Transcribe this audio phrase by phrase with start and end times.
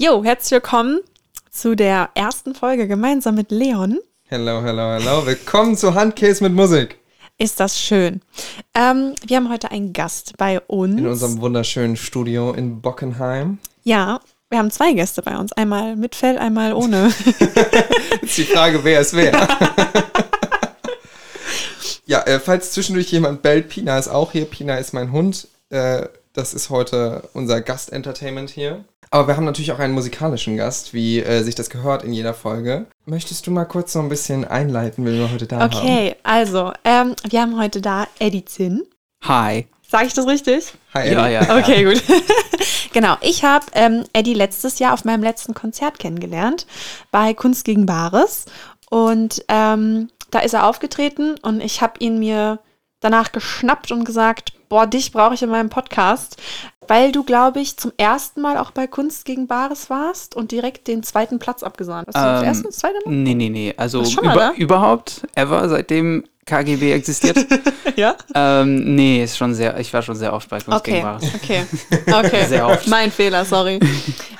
[0.00, 1.00] Jo, herzlich willkommen
[1.50, 3.98] zu der ersten Folge gemeinsam mit Leon.
[4.28, 5.26] Hello, hello, hello.
[5.26, 7.00] Willkommen zu Handcase mit Musik.
[7.36, 8.20] Ist das schön.
[8.76, 11.00] Ähm, wir haben heute einen Gast bei uns.
[11.00, 13.58] In unserem wunderschönen Studio in Bockenheim.
[13.82, 15.52] Ja, wir haben zwei Gäste bei uns.
[15.54, 17.08] Einmal mit Fell, einmal ohne.
[18.22, 19.32] Ist die Frage, wer ist wer.
[22.06, 24.44] ja, äh, falls zwischendurch jemand bellt, Pina ist auch hier.
[24.44, 25.48] Pina ist mein Hund.
[25.70, 26.06] Äh,
[26.38, 28.84] das ist heute unser Gastentertainment hier.
[29.10, 32.32] Aber wir haben natürlich auch einen musikalischen Gast, wie äh, sich das gehört in jeder
[32.32, 32.86] Folge.
[33.06, 35.86] Möchtest du mal kurz so ein bisschen einleiten, wen wir heute da okay, haben?
[35.86, 38.84] Okay, also, ähm, wir haben heute da Eddie Zinn.
[39.24, 39.66] Hi.
[39.90, 40.74] Sag ich das richtig?
[40.94, 41.14] Hi, Eddie.
[41.14, 41.58] Ja, ja.
[41.58, 42.02] Okay, gut.
[42.92, 46.66] genau, ich habe ähm, Eddie letztes Jahr auf meinem letzten Konzert kennengelernt
[47.10, 48.44] bei Kunst gegen Bares.
[48.90, 52.60] Und ähm, da ist er aufgetreten und ich habe ihn mir
[53.00, 56.36] danach geschnappt und gesagt, boah, dich brauche ich in meinem Podcast,
[56.86, 60.88] weil du, glaube ich, zum ersten Mal auch bei Kunst gegen Bares warst und direkt
[60.88, 62.08] den zweiten Platz abgesahnt.
[62.08, 63.14] Hast du das Ähm, erste, das zweite Mal?
[63.14, 63.74] Nee, nee, nee.
[63.76, 64.52] Also über, da?
[64.52, 67.38] überhaupt, ever, seitdem KGB existiert.
[67.96, 68.14] Ja?
[68.32, 71.04] ähm, nee, ist schon sehr, ich war schon sehr oft bei Kunst Okay,
[71.34, 71.64] okay,
[72.12, 72.46] okay.
[72.46, 72.86] Sehr oft.
[72.86, 73.80] Mein Fehler, sorry.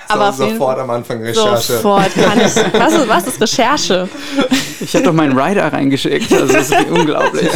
[0.07, 1.73] So, Aber jeden sofort am Anfang Recherche.
[1.73, 2.55] Sofort kann ich.
[2.73, 4.09] Was ist, was ist Recherche?
[4.79, 7.47] Ich habe doch meinen Rider reingeschickt, also das ist unglaublich.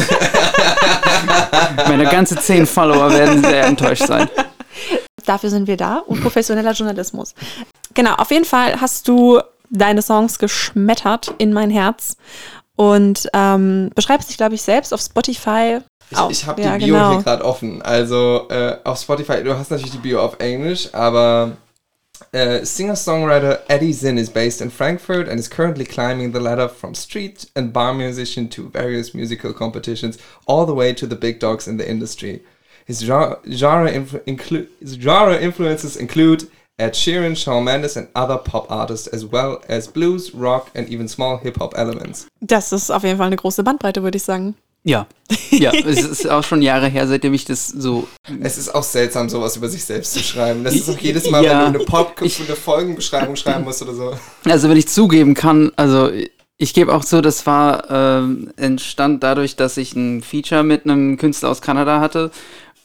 [1.87, 4.29] Meine ganze zehn Follower werden sehr enttäuscht sein.
[5.25, 7.33] Dafür sind wir da und professioneller Journalismus.
[7.95, 9.39] Genau, auf jeden Fall hast du
[9.71, 12.17] deine Songs geschmettert in mein Herz
[12.75, 15.79] und ähm, beschreibst dich, glaube ich, selbst auf Spotify.
[16.09, 16.31] Ich, auch.
[16.31, 17.11] ich habe Ja, die Bio genau.
[17.11, 17.81] hier gerade offen.
[17.81, 21.53] Also äh, auf Spotify, du hast natürlich die Bio auf Englisch, aber
[22.31, 26.95] äh, Singer-Songwriter Eddie Zinn is based in Frankfurt and is currently climbing the ladder from
[26.95, 31.67] street and bar musician to various musical competitions, all the way to the big dogs
[31.67, 32.41] in the industry.
[32.85, 38.37] His genre, genre, influ inclu his genre influences include Ed Sheeran, Shawn Mendes, and other
[38.37, 42.27] pop artists, as well as blues, rock, and even small hip-hop elements.
[42.41, 44.55] Das ist auf jeden Fall eine große Bandbreite, würde ich sagen.
[44.85, 45.05] Ja,
[45.51, 48.07] ja, es ist auch schon Jahre her, seitdem ich das so
[48.41, 50.63] Es ist auch seltsam, sowas über sich selbst zu schreiben.
[50.63, 51.65] Das ist auch jedes Mal, Ja.
[51.65, 54.17] wenn du eine Pop Ich- eine Folgenbeschreibung schreiben musst oder so.
[54.43, 56.09] Also wenn ich zugeben kann, also
[56.57, 61.17] ich gebe auch zu, das war ähm, entstand dadurch, dass ich ein Feature mit einem
[61.17, 62.31] Künstler aus Kanada hatte.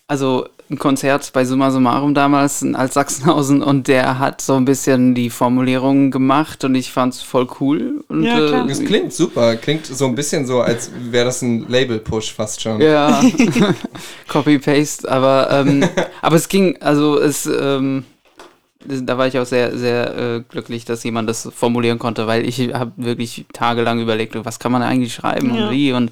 [0.06, 5.14] Also ein Konzert bei Summa Summarum damals in Altsachsenhausen und der hat so ein bisschen
[5.14, 8.04] die Formulierungen gemacht und ich fand's voll cool.
[8.08, 8.66] Und, Ja, klar.
[8.66, 9.56] Das klingt super.
[9.56, 12.80] Klingt so ein bisschen so, als wäre das ein Label-Push fast schon.
[12.82, 13.22] Ja,
[14.28, 15.88] Copy-Paste, aber, ähm,
[16.22, 18.04] aber es ging, also es, ähm,
[18.84, 22.74] da war ich auch sehr, sehr äh, glücklich, dass jemand das formulieren konnte, weil ich
[22.74, 25.64] habe wirklich tagelang überlegt, was kann man eigentlich schreiben Ja.
[25.66, 26.10] und wie und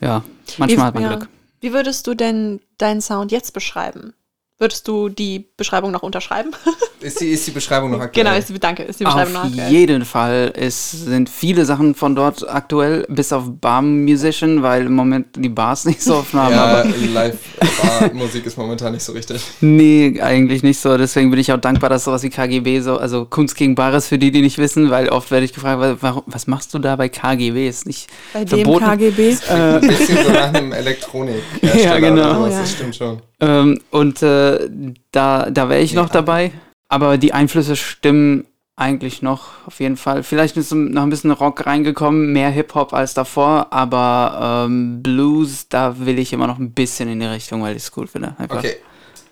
[0.00, 0.22] ja,
[0.58, 1.08] manchmal hat man ja.
[1.16, 1.28] Glück.
[1.62, 4.14] Wie würdest du denn deinen Sound jetzt beschreiben?
[4.58, 6.50] Würdest du die Beschreibung noch unterschreiben?
[7.00, 8.24] Ist, die, ist die Beschreibung noch aktuell?
[8.24, 9.72] genau, ist die, danke, ist die Beschreibung noch Auf aktuell?
[9.72, 10.52] jeden Fall.
[10.54, 15.48] Es sind viele Sachen von dort aktuell, bis auf Bar Musician, weil im Moment die
[15.48, 16.52] Bars nicht so offen haben.
[16.54, 19.42] Ja, Aber Live-Musik ist momentan nicht so richtig.
[19.60, 20.96] Nee, eigentlich nicht so.
[20.96, 24.18] Deswegen bin ich auch dankbar, dass sowas wie KGB so, also Kunst gegen Bares für
[24.18, 26.94] die, die nicht wissen, weil oft werde ich gefragt, wa- warum, was machst du da
[26.94, 27.68] bei KGB?
[27.68, 28.84] Ist nicht Bei dem verboten.
[28.84, 29.36] KGB?
[29.48, 31.42] Ein bisschen so nach einem Elektronik.
[31.62, 32.44] Ja, genau.
[32.44, 32.60] Oh, ja.
[32.60, 33.20] Das stimmt schon.
[33.42, 34.70] Ähm, und äh,
[35.10, 36.52] da, da wäre ich noch dabei.
[36.88, 40.22] Aber die Einflüsse stimmen eigentlich noch, auf jeden Fall.
[40.22, 45.98] Vielleicht ist noch ein bisschen Rock reingekommen, mehr Hip-Hop als davor, aber ähm, Blues, da
[45.98, 48.34] will ich immer noch ein bisschen in die Richtung, weil ich es cool finde.
[48.38, 48.58] Einfach.
[48.58, 48.76] Okay.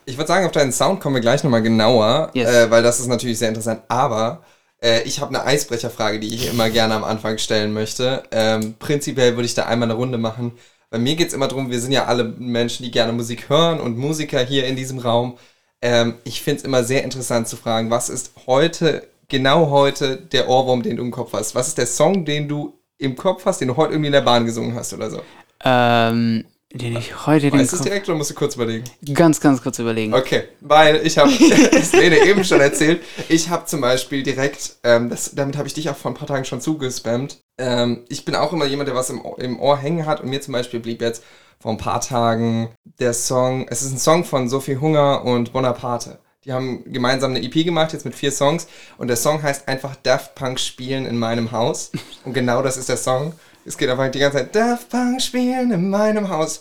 [0.05, 2.51] Ich würde sagen, auf deinen Sound kommen wir gleich nochmal genauer, Yes.
[2.51, 3.83] äh, weil das ist natürlich sehr interessant.
[3.89, 4.43] Aber
[4.83, 8.23] äh, ich habe eine Eisbrecherfrage, die ich immer gerne am Anfang stellen möchte.
[8.31, 10.53] Ähm, prinzipiell würde ich da einmal eine Runde machen.
[10.91, 13.79] Bei mir geht es immer darum, wir sind ja alle Menschen, die gerne Musik hören
[13.79, 15.39] und Musiker hier in diesem Raum.
[15.81, 20.49] Ähm, ich finde es immer sehr interessant zu fragen, was ist heute, genau heute, der
[20.49, 21.55] Ohrwurm, den du im Kopf hast?
[21.55, 24.21] Was ist der Song, den du im Kopf hast, den du heute irgendwie in der
[24.21, 25.23] Bahn gesungen hast oder so?
[25.65, 28.85] Ähm, den ich heute den du es direkt oder musst du kurz überlegen?
[29.13, 30.15] ganz, ganz kurz überlegen.
[30.15, 31.31] Okay, weil ich habe,
[31.73, 35.75] das Lene eben schon erzählt, ich habe zum Beispiel direkt, ähm, das, damit habe ich
[35.75, 37.39] dich auch vor ein paar Tagen schon zugespammt.
[37.59, 40.31] Ähm, ich bin auch immer jemand, der was im, Ohr- im Ohr hängen hat und
[40.31, 41.25] mir zum Beispiel blieb jetzt
[41.59, 46.19] vor ein paar Tagen der Song, es ist ein Song von Sophie Hunger und Bonaparte.
[46.45, 48.67] Die haben gemeinsam eine EP gemacht, jetzt mit vier Songs
[48.97, 51.91] und der Song heißt einfach Daft Punk spielen in meinem Haus
[52.25, 53.35] und genau das ist der Song.
[53.71, 56.61] Es geht einfach die ganze Zeit Daft Punk spielen in meinem Haus.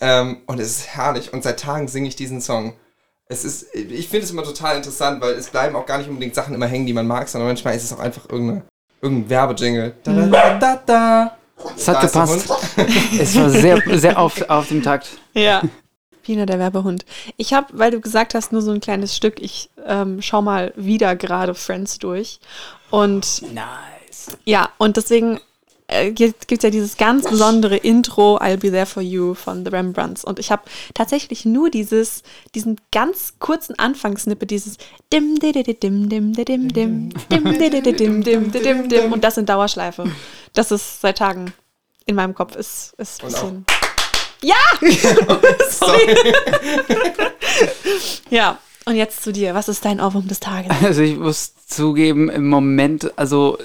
[0.00, 1.34] Ähm, und es ist herrlich.
[1.34, 2.72] Und seit Tagen singe ich diesen Song.
[3.28, 6.34] Es ist, ich finde es immer total interessant, weil es bleiben auch gar nicht unbedingt
[6.34, 8.62] Sachen immer hängen, die man mag, sondern manchmal ist es auch einfach irgendeine,
[9.02, 9.96] irgendein Werbejingle.
[10.02, 11.36] Da, da, da, da, da.
[11.76, 12.50] Es hat gepasst.
[13.20, 15.08] Es war sehr, sehr auf, auf dem Takt.
[15.34, 15.60] Ja.
[16.22, 17.04] Pina der Werbehund.
[17.36, 19.42] Ich habe, weil du gesagt hast, nur so ein kleines Stück.
[19.42, 22.40] Ich ähm, schau mal wieder gerade Friends durch.
[22.88, 24.38] Und Nice.
[24.46, 25.38] ja, und deswegen
[25.88, 29.70] äh, gibt es ja dieses ganz besondere Intro I'll Be There For You von The
[29.70, 30.24] Rembrandts.
[30.24, 30.62] Und ich habe
[30.94, 32.22] tatsächlich nur dieses,
[32.54, 34.78] diesen ganz kurzen Anfangssnippet, dieses
[35.12, 36.32] dim dim dim dim dim
[36.72, 40.10] dim dim dim dim dim dim dim und das in Dauerschleife.
[40.54, 41.52] Das ist seit Tagen
[42.06, 42.56] in meinem Kopf.
[42.56, 43.66] Ist, ist ein bisschen.
[44.42, 44.56] Ja!
[45.70, 46.16] Sorry.
[48.30, 49.54] ja, und jetzt zu dir.
[49.54, 50.70] Was ist dein Ohrwurm des Tages?
[50.82, 53.58] Also ich muss zugeben, im Moment, also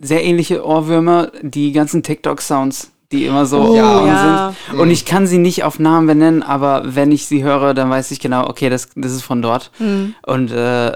[0.00, 4.54] sehr ähnliche Ohrwürmer, die ganzen TikTok-Sounds, die immer so Oh, ja.
[4.68, 4.78] sind.
[4.80, 8.10] Und ich kann sie nicht auf Namen benennen, aber wenn ich sie höre, dann weiß
[8.10, 9.70] ich genau, okay, das, das ist von dort.
[9.78, 10.14] Hm.
[10.26, 10.92] Und äh,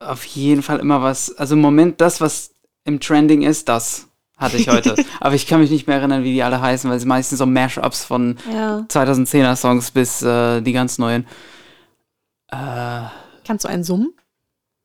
[0.00, 2.52] auf jeden Fall immer was, also im Moment das, was
[2.84, 4.06] im Trending ist, das
[4.36, 4.94] hatte ich heute.
[5.20, 7.46] aber ich kann mich nicht mehr erinnern, wie die alle heißen, weil es meistens so
[7.46, 8.84] Mashups von Ja.
[8.88, 11.26] 2010er Songs bis äh, die ganz neuen.
[12.52, 13.00] Äh,
[13.44, 14.12] Kannst du einen summen?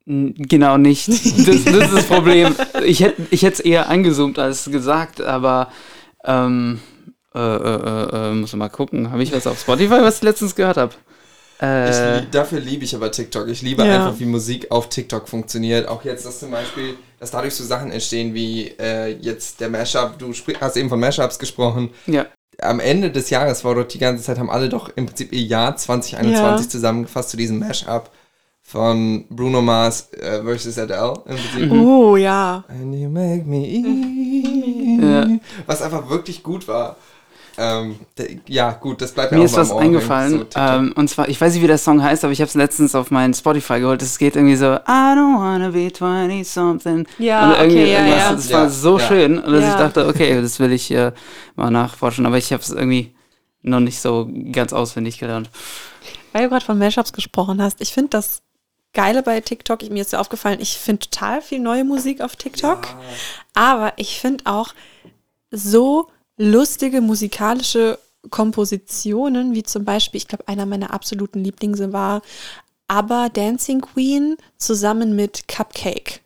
[0.05, 1.07] Genau nicht.
[1.07, 1.23] Das,
[1.63, 2.55] das ist das Problem.
[2.85, 5.71] Ich hätte ich hätte es eher angezoomt als gesagt, aber
[6.25, 6.79] ähm,
[7.33, 9.11] äh, äh, äh, äh, muss mal gucken.
[9.11, 10.93] Habe ich was auf Spotify, was ich letztens gehört habe?
[11.61, 13.47] Äh, lieb- dafür liebe ich aber TikTok.
[13.47, 13.95] Ich liebe Ja.
[14.07, 15.87] einfach, wie Musik auf TikTok funktioniert.
[15.87, 20.19] Auch jetzt, dass zum Beispiel, dass dadurch so Sachen entstehen wie äh, jetzt der Mashup.
[20.19, 21.91] Du hast eben von Mashups gesprochen.
[22.07, 22.25] ja.
[22.61, 25.41] Am Ende des Jahres war dort die ganze Zeit, haben alle doch im Prinzip ihr
[25.41, 26.69] Jahr 2021 Ja.
[26.69, 28.11] zusammengefasst zu diesem Mashup
[28.65, 31.13] von Bruno Mars äh, versus Adele.
[31.69, 32.63] Oh, ja.
[32.69, 33.67] And you make me
[35.01, 35.27] Ja.
[35.65, 36.95] Was einfach wirklich gut war.
[37.55, 37.97] Ähm,
[38.47, 40.45] ja, gut, das bleibt mir, Mir auch ist mal was im Ohr hängen, eingefallen.
[40.51, 42.55] so ähm, und zwar, ich weiß nicht, wie der Song heißt, aber ich habe es
[42.55, 44.01] letztens auf meinen Spotify geholt.
[44.01, 47.05] Es geht irgendwie so, I don't wanna be 20 something.
[47.19, 48.19] Ja, und irgendwie okay, ja, irgendwas.
[48.23, 48.31] ja.
[48.33, 49.07] Das war Ja, so ja.
[49.07, 49.69] schön, dass Ja.
[49.69, 51.11] ich dachte, okay, das will ich äh,
[51.55, 52.25] mal nachforschen.
[52.25, 53.13] Aber ich habe es irgendwie
[53.61, 55.51] noch nicht so ganz auswendig gelernt.
[56.31, 58.41] Weil du gerade von Mashups gesprochen hast, ich finde das
[58.93, 62.87] Geile bei TikTok, mir ist ja aufgefallen, ich finde total viel neue Musik auf TikTok,
[63.53, 64.73] aber ich finde auch
[65.51, 67.97] so lustige musikalische
[68.29, 72.21] Kompositionen, wie zum Beispiel, ich glaube, einer meiner absoluten Lieblinge war
[72.87, 76.21] aber Dancing Queen zusammen mit Cupcake.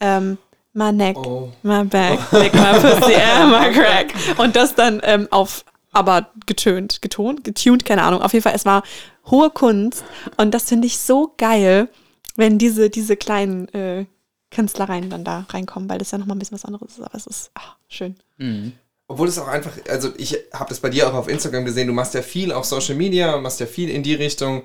[0.00, 0.38] Ähm,
[0.72, 1.50] my neck, Oh.
[1.62, 4.14] my back, lick my pussy and my crack.
[4.38, 5.64] Und das dann ähm, auf
[5.98, 8.22] aber getönt, getont, getuned, keine Ahnung.
[8.22, 8.82] Auf jeden Fall, es war
[9.26, 10.04] hohe Kunst.
[10.36, 11.88] Und das finde ich so geil,
[12.36, 14.06] wenn diese, diese kleinen äh,
[14.50, 17.02] Künstlereien dann da reinkommen, weil das ja nochmal ein bisschen was anderes ist.
[17.02, 18.16] Aber es ist ach, schön.
[19.08, 21.92] Obwohl es auch einfach, also ich habe das bei dir auch auf Instagram gesehen, du
[21.92, 24.62] machst ja viel auf Social Media, machst ja viel in die Richtung.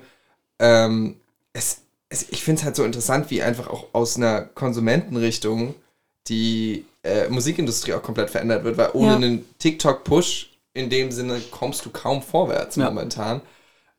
[0.58, 1.16] Ähm,
[1.52, 1.78] es,
[2.08, 5.74] es, ich finde es halt so interessant, wie einfach auch aus einer Konsumentenrichtung
[6.28, 9.16] die äh, Musikindustrie auch komplett verändert wird, weil ohne Ja.
[9.16, 12.86] einen TikTok-Push in dem Sinne kommst du kaum vorwärts Ja.
[12.90, 13.40] momentan.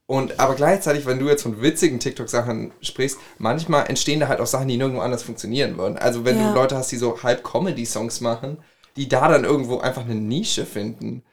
[0.08, 4.46] Und aber gleichzeitig, wenn du jetzt von witzigen TikTok-Sachen sprichst, manchmal entstehen da halt auch
[4.46, 5.98] Sachen, die nirgendwo anders funktionieren würden.
[5.98, 6.50] Also wenn Ja.
[6.50, 8.58] du Leute hast, die so halb Comedy-Songs machen,
[8.98, 11.24] die da dann irgendwo einfach eine Nische finden.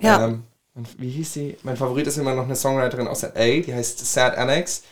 [0.00, 0.26] Ja.
[0.26, 0.42] Ähm,
[0.74, 1.56] und wie hieß sie?
[1.62, 4.82] Mein Favorit ist immer noch eine Songwriterin aus LA, die heißt Sad Annex.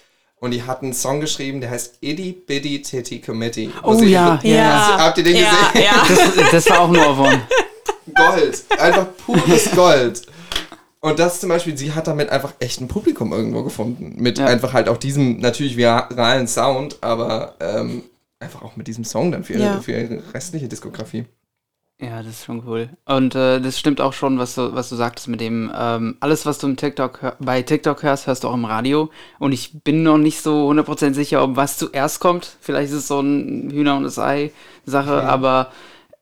[0.40, 3.70] Und die hat einen Song geschrieben, der heißt Itty Bitty Titty Committee.
[3.82, 4.96] Oh ja, Ja.
[4.98, 5.84] Habt ihr den ja, gesehen?
[5.84, 6.06] Ja.
[6.42, 7.42] Das, das war auch nur Ohrwurm.
[8.14, 8.64] Gold.
[8.78, 10.22] Einfach pures Gold.
[11.00, 14.14] Und das zum Beispiel, sie hat damit einfach echt ein Publikum irgendwo gefunden.
[14.20, 14.46] Mit Ja.
[14.46, 18.02] einfach halt auch diesem natürlich viralen Sound, aber ähm,
[18.40, 19.80] einfach auch mit diesem Song dann für ihre, Ja.
[19.80, 21.24] für ihre restliche Diskografie.
[22.00, 22.90] Ja, das ist schon cool.
[23.06, 26.46] Und äh, das stimmt auch schon, was du, was du sagtest mit dem, ähm, alles,
[26.46, 29.10] was du im TikTok hör- bei TikTok hörst, hörst du auch im Radio.
[29.40, 32.56] Und ich bin noch nicht so 100% sicher, ob was zuerst kommt.
[32.60, 35.72] Vielleicht ist es so ein Hühner- und das Ei-Sache, aber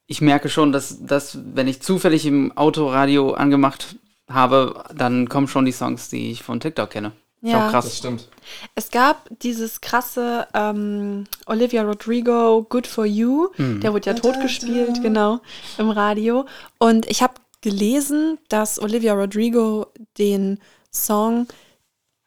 [0.07, 3.97] ich merke schon, dass, dass, wenn ich zufällig im Autoradio angemacht
[4.29, 7.13] habe, dann kommen schon die Songs, die ich von TikTok kenne.
[7.43, 7.71] Ja.
[7.71, 7.85] krass.
[7.85, 8.29] Das stimmt.
[8.75, 15.41] Es gab dieses krasse ähm, Olivia Rodrigo Good for You, der wurde ja totgespielt, genau,
[15.79, 16.47] im Radio.
[16.79, 19.87] Und ich habe gelesen, dass Olivia Rodrigo
[20.19, 20.59] den
[20.93, 21.47] Song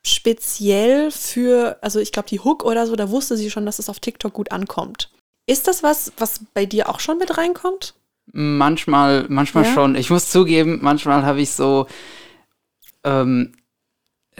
[0.03, 3.89] speziell für, also ich glaube die Hook oder so, da wusste sie schon, dass es
[3.89, 5.09] auf TikTok gut ankommt.
[5.49, 7.95] Ist das was, was bei dir auch schon mit reinkommt?
[8.31, 9.73] Manchmal, manchmal Ja?
[9.73, 9.95] schon.
[9.95, 11.87] Ich muss zugeben, manchmal habe ich so,
[13.03, 13.53] ähm,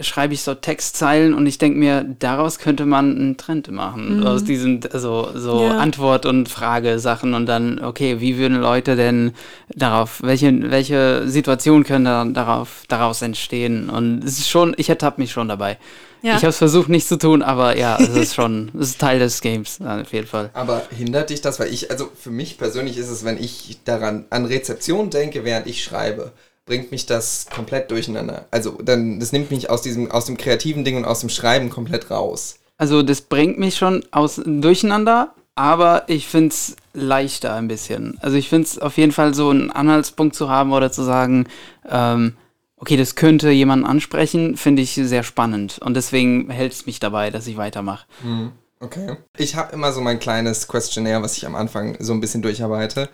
[0.02, 4.26] schreibe ich so Textzeilen und ich denke mir, daraus könnte man einen Trend machen.
[4.26, 5.66] Aus diesen, also, so Mhm.
[5.66, 5.78] Ja.
[5.78, 9.32] Antwort- und Frage-Sachen und dann, okay, wie würden Leute denn
[9.74, 13.90] darauf, welche, welche Situationen können dann darauf, daraus entstehen?
[13.90, 15.78] Und es ist schon, ich ertappe mich schon dabei.
[16.22, 16.32] Ja.
[16.36, 19.18] Ich habe es versucht nicht zu tun, aber ja, es ist schon, es ist Teil
[19.18, 20.50] des Games, auf jeden Fall.
[20.52, 21.58] Aber hindert dich das?
[21.58, 25.66] Weil ich, also für mich persönlich ist es, wenn ich daran an Rezeption denke, während
[25.66, 26.32] ich schreibe,
[26.70, 28.46] bringt mich das komplett durcheinander.
[28.52, 31.68] Also dann, das nimmt mich aus diesem, aus dem kreativen Ding und aus dem Schreiben
[31.68, 32.60] komplett raus.
[32.78, 38.18] Also das bringt mich schon aus durcheinander, aber ich finde es leichter ein bisschen.
[38.20, 41.48] Also ich finde es auf jeden Fall so einen Anhaltspunkt zu haben oder zu sagen,
[41.90, 42.34] ähm,
[42.76, 45.80] okay, das könnte jemanden ansprechen, finde ich sehr spannend.
[45.84, 48.06] Und deswegen hält es mich dabei, dass ich weitermache.
[48.22, 49.16] Hm, okay.
[49.36, 53.08] Ich habe immer so mein kleines Questionnaire, was ich am Anfang so ein bisschen durcharbeite.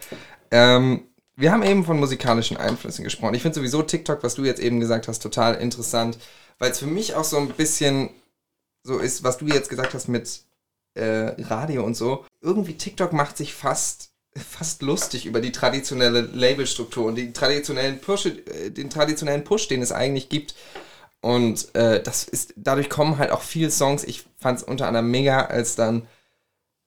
[0.51, 1.05] Ähm,
[1.37, 3.35] wir haben eben von musikalischen Einflüssen gesprochen.
[3.35, 6.19] Ich finde sowieso TikTok, was du jetzt eben gesagt hast, total interessant,
[6.59, 8.11] weil es für mich auch so ein bisschen
[8.83, 10.43] so ist, was du jetzt gesagt hast mit
[10.95, 12.25] äh, Radio und so.
[12.41, 18.27] Irgendwie TikTok macht sich fast fast lustig über die traditionelle Labelstruktur und die traditionellen Push,
[18.27, 20.55] äh, den traditionellen Push, den es eigentlich gibt.
[21.21, 24.05] Und äh, das ist, dadurch kommen halt auch viele Songs.
[24.05, 26.07] Ich fand es unter anderem mega, als dann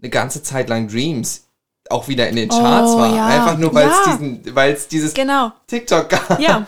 [0.01, 1.48] eine ganze Zeit lang Dreams
[1.89, 3.15] auch wieder in den Charts Oh, war.
[3.15, 3.25] ja.
[3.27, 4.87] Einfach nur, weil es Ja.
[4.91, 5.51] dieses Genau.
[5.67, 6.39] TikTok gab.
[6.39, 6.67] Ja,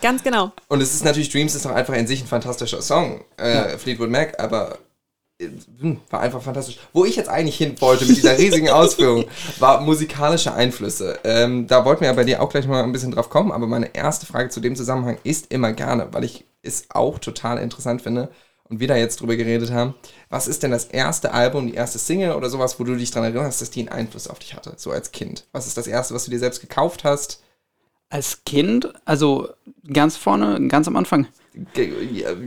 [0.00, 0.52] ganz genau.
[0.68, 4.10] Und es ist natürlich, Dreams ist auch einfach in sich ein fantastischer Song, äh, Fleetwood
[4.10, 4.78] Mac, aber
[5.40, 5.48] äh,
[5.80, 6.78] hm, war einfach fantastisch.
[6.92, 9.24] Wo ich jetzt eigentlich hin wollte mit dieser riesigen Ausführung,
[9.58, 11.18] war musikalische Einflüsse.
[11.24, 13.66] Ähm, da wollten wir ja bei dir auch gleich mal ein bisschen drauf kommen, aber
[13.66, 18.02] meine erste Frage zu dem Zusammenhang ist immer gerne, weil ich es auch total interessant
[18.02, 18.28] finde
[18.70, 19.94] und wir da jetzt drüber geredet haben.
[20.30, 23.32] Was ist denn das erste Album, die erste Single oder sowas, wo du dich daran
[23.34, 25.46] erinnerst, dass die einen Einfluss auf dich hatte, so als Kind?
[25.52, 27.42] Was ist das erste, was du dir selbst gekauft hast?
[28.08, 29.48] Als Kind, also
[29.92, 31.26] ganz vorne, ganz am Anfang.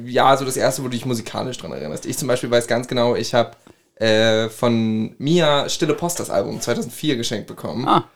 [0.06, 2.06] Ja, so das erste, wo du dich musikalisch dran erinnerst.
[2.06, 3.52] Ich zum Beispiel weiß ganz genau, ich habe
[3.96, 7.88] äh, von Mia Stille Post das Album 2004 geschenkt bekommen.
[7.88, 8.10] Ah,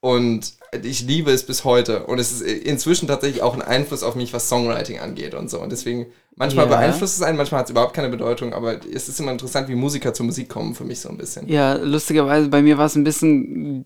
[0.00, 2.04] Und ich liebe es bis heute.
[2.06, 5.60] Und es ist inzwischen tatsächlich auch ein Einfluss auf mich, was Songwriting angeht und so.
[5.60, 6.06] Und deswegen,
[6.40, 6.76] manchmal Ja.
[6.76, 8.52] beeinflusst es einen, manchmal hat es überhaupt keine Bedeutung.
[8.52, 11.48] Aber es ist immer interessant, wie Musiker zur Musik kommen, für mich so ein bisschen.
[11.48, 13.84] ja, lustigerweise, bei mir war es ein bisschen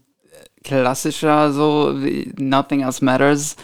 [0.62, 3.56] klassischer, so wie Nothing Else Matters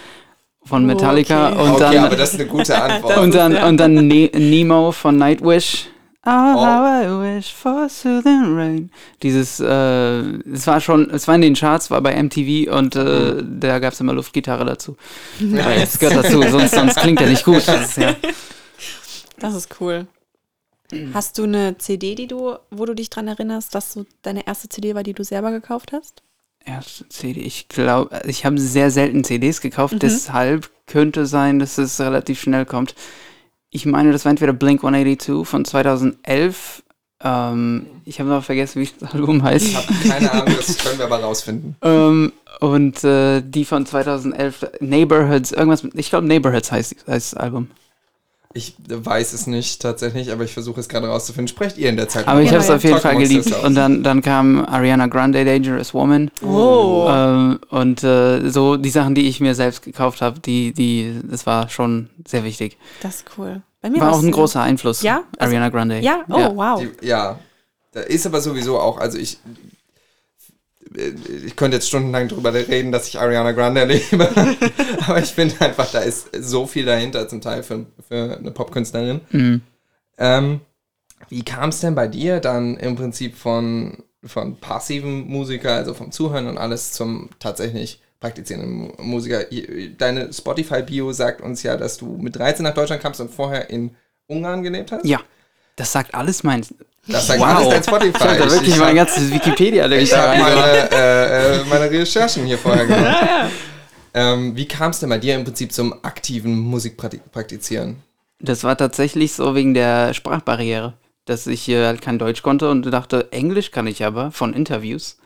[0.64, 1.62] von Oh, Metallica okay.
[1.62, 3.16] und okay, dann aber das ist eine gute Antwort.
[3.16, 3.66] und dann ja.
[3.66, 5.86] und dann ne Nemo von Nightwish.
[6.26, 6.66] Oh, Oh.
[6.66, 7.06] how I
[7.38, 8.90] wish for soothing rain.
[9.22, 10.20] Dieses, äh,
[10.52, 13.94] es war schon, es war in den Charts, war bei MTV und äh, da gab
[13.94, 14.98] es immer Luftgitarre dazu.
[15.40, 17.66] Weil es gehört dazu, sonst, sonst klingt er nicht gut.
[17.66, 18.14] Das ist, ja.
[19.40, 20.06] Das ist cool.
[21.14, 24.68] Hast du eine CD, die du, wo du dich dran erinnerst, dass so deine erste
[24.68, 26.22] CD war, die du selber gekauft hast?
[26.64, 32.00] Erste CD, ich glaube, ich habe sehr selten CDs gekauft, deshalb könnte sein, dass es
[32.00, 32.94] relativ schnell kommt.
[33.70, 36.82] Ich meine, das war entweder Blink 182 von 2011.
[37.22, 39.66] Ähm, ich habe noch vergessen, wie das Album heißt.
[39.66, 41.76] Ich habe keine Ahnung, das können wir aber rausfinden.
[41.82, 47.34] Ähm, und äh, die von 2011, Neighborhoods, irgendwas mit, ich glaube Neighborhoods heißt, heißt das
[47.34, 47.68] Album.
[48.52, 51.46] Ich weiß es nicht tatsächlich, aber ich versuche es gerade rauszufinden.
[51.46, 52.26] Sprecht ihr in der Zeit?
[52.26, 52.74] Aber ich Ja, habe es ja.
[52.74, 53.52] auf jeden Talk Fall geliebt.
[53.64, 56.32] Und dann, dann kam Ariana Grande, Dangerous Woman.
[56.42, 57.06] Oh.
[57.08, 61.46] Ähm, und äh, so die Sachen, die ich mir selbst gekauft habe, die, die, das
[61.46, 62.76] war schon sehr wichtig.
[63.02, 63.62] Das ist cool.
[63.82, 65.02] Bei mir War auch ein großer Einfluss.
[65.02, 65.22] Ja?
[65.38, 66.00] Also- Ariana Grande.
[66.00, 66.80] Ja, oh wow.
[66.80, 67.38] Die, ja,
[67.92, 69.38] da ist aber sowieso auch, also ich,
[70.94, 74.28] ich könnte jetzt stundenlang drüber reden, dass ich Ariana Grande liebe,
[75.06, 79.20] aber ich finde einfach, da ist so viel dahinter zum Teil für, für eine Popkünstlerin.
[79.30, 79.60] Mhm.
[80.18, 80.60] Ähm,
[81.28, 86.10] wie kam es denn bei dir dann im Prinzip von, von passiven Musiker, also vom
[86.10, 89.44] Zuhören und alles zum tatsächlich praktizierenden Mu- Musiker?
[89.96, 93.94] Deine Spotify-Bio sagt uns ja, dass du mit 13 nach Deutschland kamst und vorher in
[94.26, 95.04] Ungarn gelebt hast.
[95.04, 95.20] Ja,
[95.80, 96.64] das sagt alles mein.
[97.06, 97.46] Das sagt Wow.
[97.56, 98.12] alles dein Spotify.
[98.18, 101.64] Ich habe da Ich- wirklich ich mein hab- ganzes Wikipedia Ich habe meine, äh, äh,
[101.64, 103.26] meine Recherchen hier vorher gemacht.
[104.12, 107.96] Ähm, wie kam es denn bei dir im Prinzip zum aktiven Musikpraktizieren?
[108.40, 110.94] Das war tatsächlich so wegen der Sprachbarriere,
[111.24, 115.16] dass ich hier halt kein Deutsch konnte und dachte, Englisch kann ich aber von Interviews.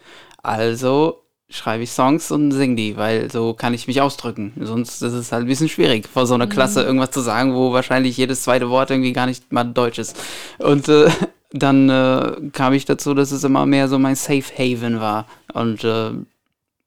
[0.43, 1.24] Also
[1.55, 4.53] schreibe ich Songs und singe die, weil so kann ich mich ausdrücken.
[4.61, 7.73] Sonst ist es halt ein bisschen schwierig, vor so einer Klasse irgendwas zu sagen, wo
[7.73, 10.21] wahrscheinlich jedes zweite Wort irgendwie gar nicht mal Deutsch ist.
[10.59, 11.09] Und äh,
[11.53, 15.27] dann äh, kam ich dazu, dass es immer mehr so mein Safe Haven war.
[15.53, 16.11] Und äh,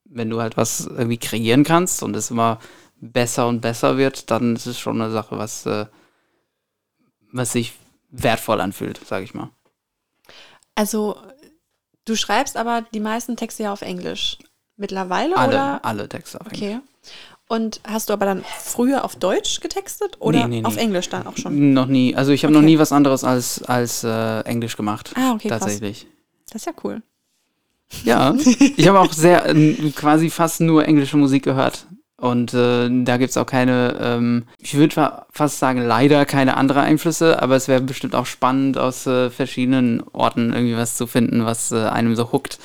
[0.04, 2.60] wenn du halt was irgendwie kreieren kannst und es immer
[3.00, 5.86] besser und besser wird, dann ist es schon eine Sache, was, äh,
[7.32, 7.74] was sich
[8.10, 9.50] wertvoll anfühlt, sage ich mal.
[10.76, 11.18] Also,
[12.04, 14.38] du schreibst aber die meisten Texte ja auf Englisch.
[14.78, 15.80] Mittlerweile Alle, oder?
[15.86, 16.62] alle Texte auf Englisch.
[16.62, 16.80] Okay.
[17.50, 20.66] Und hast du aber dann früher auf Deutsch getextet oder Nee, nee, nee.
[20.68, 21.74] auf Englisch dann auch schon?
[21.74, 22.14] Noch nie.
[22.16, 22.62] Also ich habe Okay.
[22.62, 25.14] noch nie was anderes als, als äh, Englisch gemacht.
[25.16, 25.62] Ah, okay, krass.
[25.62, 26.08] Tatsächlich.
[26.52, 27.02] Das ist ja cool.
[28.04, 28.34] Ja.
[28.78, 31.86] ich habe auch sehr ähm, quasi fast nur englische Musik gehört.
[32.20, 36.82] Und äh, da gibt es auch keine, ähm, ich würde fast sagen, leider keine andere
[36.82, 41.46] Einflüsse, aber es wäre bestimmt auch spannend, aus äh, verschiedenen Orten irgendwie was zu finden,
[41.46, 42.58] was äh, einem so huckt.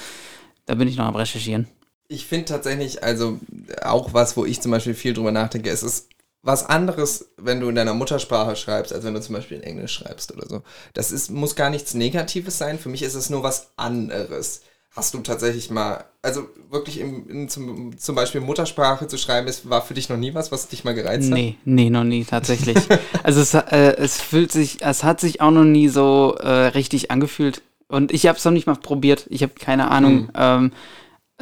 [0.67, 1.69] Da bin ich noch am Recherchieren.
[2.13, 3.39] Ich finde tatsächlich, also
[3.83, 6.09] auch was, wo ich zum Beispiel viel drüber nachdenke, es ist
[6.43, 9.93] was anderes, wenn du in deiner Muttersprache schreibst, als wenn du zum Beispiel in Englisch
[9.95, 10.63] schreibst oder so.
[10.93, 12.79] Das ist, muss gar nichts Negatives sein.
[12.79, 14.63] Für mich ist es nur was anderes.
[14.91, 19.71] Hast du tatsächlich mal, also wirklich im, in, zum, zum Beispiel Muttersprache zu schreiben, ist,
[19.71, 21.39] war für dich noch nie was, was dich mal gereizt hat?
[21.39, 22.77] Nee, nee, noch nie, tatsächlich.
[23.23, 27.11] also es, äh, es fühlt sich, es hat sich auch noch nie so äh, richtig
[27.11, 27.63] angefühlt.
[27.89, 29.27] Und ich habe es noch nicht mal probiert.
[29.31, 30.23] Ich habe keine Ahnung.
[30.23, 30.31] Mhm.
[30.35, 30.73] Ähm,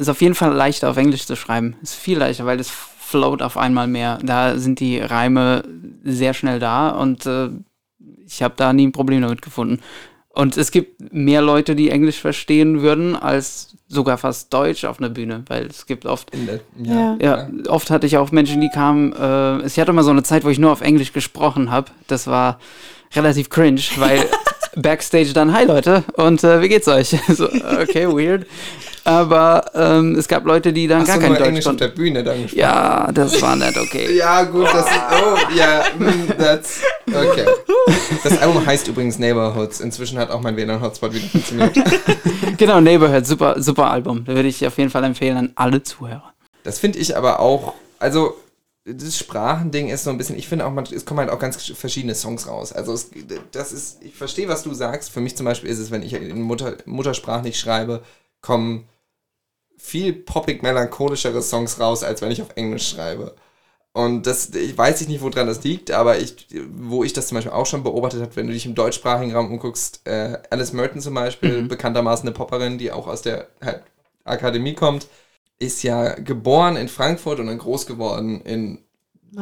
[0.01, 1.77] ist auf jeden Fall leichter auf Englisch zu schreiben.
[1.83, 4.19] Ist viel leichter, weil das float auf einmal mehr.
[4.23, 5.65] Da sind die Reime
[6.05, 7.49] sehr schnell da und äh,
[8.27, 9.81] ich habe da nie ein Problem damit gefunden.
[10.33, 15.09] Und es gibt mehr Leute, die Englisch verstehen würden, als sogar fast Deutsch auf einer
[15.09, 17.17] Bühne, weil es gibt oft In der, Ja.
[17.21, 19.13] ja, oft hatte ich auch Menschen, die kamen.
[19.13, 21.91] Äh, ich hatte mal so eine Zeit, wo ich nur auf Englisch gesprochen habe.
[22.07, 22.61] Das war
[23.13, 24.25] relativ cringe, weil
[24.77, 27.09] Backstage dann, hi Leute, und äh, wie geht's euch?
[27.29, 28.47] so, okay, weird.
[29.11, 31.71] Aber ähm, es gab Leute, die dann Hast gar du kein nur Deutsch Englisch auf
[31.71, 31.81] konnten.
[31.81, 32.61] der Bühne dann gesprochen?
[32.61, 34.15] Ja, das war nicht okay.
[34.17, 35.01] Ja, gut, das ist.
[35.11, 36.81] Oh, ja, mm, that's.
[37.09, 37.45] Okay.
[38.23, 39.81] Das Album heißt übrigens Neighborhoods.
[39.81, 41.77] Inzwischen hat auch mein WLAN-Hotspot wieder funktioniert.
[42.57, 44.25] Genau, Neighborhood, super, super Album.
[44.27, 46.35] Da würde ich auf jeden Fall empfehlen an alle Zuhörer.
[46.63, 47.73] Das finde ich aber auch.
[47.99, 48.37] Also,
[48.85, 50.37] das Sprachending ist so ein bisschen.
[50.37, 52.73] Ich finde auch, man, es kommen halt auch ganz verschiedene Songs raus.
[52.73, 53.11] Also, es,
[53.51, 54.03] das ist.
[54.03, 55.11] Ich verstehe, was du sagst.
[55.11, 58.03] Für mich zum Beispiel ist es, wenn ich in Mutter, Muttersprache nicht schreibe,
[58.43, 58.85] kommen
[59.81, 63.35] viel poppig melancholischere Songs raus, als wenn ich auf Englisch schreibe.
[63.93, 67.37] Und das, ich weiß ich nicht, woran das liegt, aber ich, wo ich das zum
[67.37, 71.01] Beispiel auch schon beobachtet habe, wenn du dich im deutschsprachigen Raum umguckst, äh, Alice Merton
[71.01, 71.69] zum Beispiel, Mhm.
[71.69, 73.83] bekanntermaßen eine Popperin, die auch aus der halt,
[74.25, 75.09] Akademie kommt,
[75.59, 78.79] ist ja geboren in Frankfurt und dann groß geworden in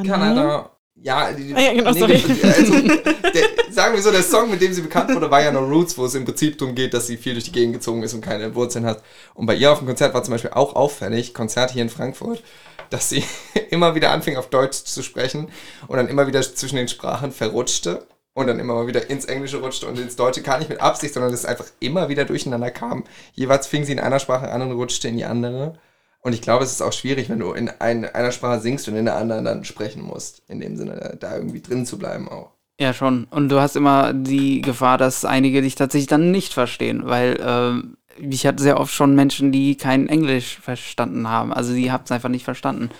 [0.03, 0.71] Kanada.
[1.03, 2.23] Ja, Ah ja, genau, nee.
[2.43, 5.61] Also, der, sagen wir so, der Song, mit dem sie bekannt wurde, war ja No
[5.61, 8.15] Roots, wo es im Prinzip darum geht, dass sie viel durch die Gegend gezogen ist
[8.15, 9.03] und keine Wurzeln hat.
[9.35, 12.43] Und bei ihr auf dem Konzert war zum Beispiel auch auffällig, Konzert hier in Frankfurt,
[12.91, 13.23] dass sie
[13.71, 15.49] immer wieder anfing auf Deutsch zu sprechen
[15.87, 19.59] und dann immer wieder zwischen den Sprachen verrutschte und dann immer mal wieder ins Englische
[19.59, 22.71] rutschte und ins Deutsche, gar nicht mit Absicht, sondern dass es einfach immer wieder durcheinander
[22.71, 23.05] kam.
[23.35, 25.79] Jeweils fing sie in einer Sprache an und rutschte in die andere.
[26.21, 28.97] Und ich glaube, es ist auch schwierig, wenn du in ein, einer Sprache singst und
[28.97, 30.43] in der anderen dann sprechen musst.
[30.49, 32.51] In dem Sinne, da, da irgendwie drin zu bleiben auch.
[32.81, 33.27] Ja, schon.
[33.31, 37.97] Und du hast immer die Gefahr, dass einige dich tatsächlich dann nicht verstehen, weil ähm,
[38.19, 41.53] ich hatte sehr oft schon Menschen, die kein Englisch verstanden haben.
[41.53, 42.91] Also die haben es einfach nicht verstanden.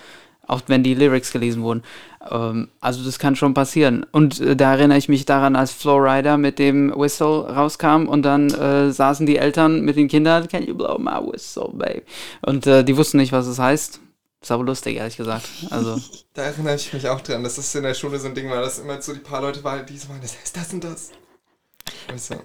[0.49, 1.85] Auch wenn die Lyrics gelesen wurden.
[2.29, 4.05] Ähm, also das kann schon passieren.
[4.11, 8.51] Und äh, da erinnere ich mich daran, als Flowrider mit dem Whistle rauskam und dann
[8.51, 12.03] äh, saßen die Eltern mit den Kindern, can you blow my whistle, babe?
[12.43, 14.01] Und äh, die wussten nicht, was es heißt.
[14.41, 15.49] Das ist aber lustig, ehrlich gesagt.
[15.71, 16.01] Also,
[16.35, 18.61] Da erinnere ich mich auch dran, dass das in der Schule so ein Ding war,
[18.61, 21.11] dass immer so die paar Leute waren, die so waren, das heißt das und das.
[22.09, 22.37] Weißt du?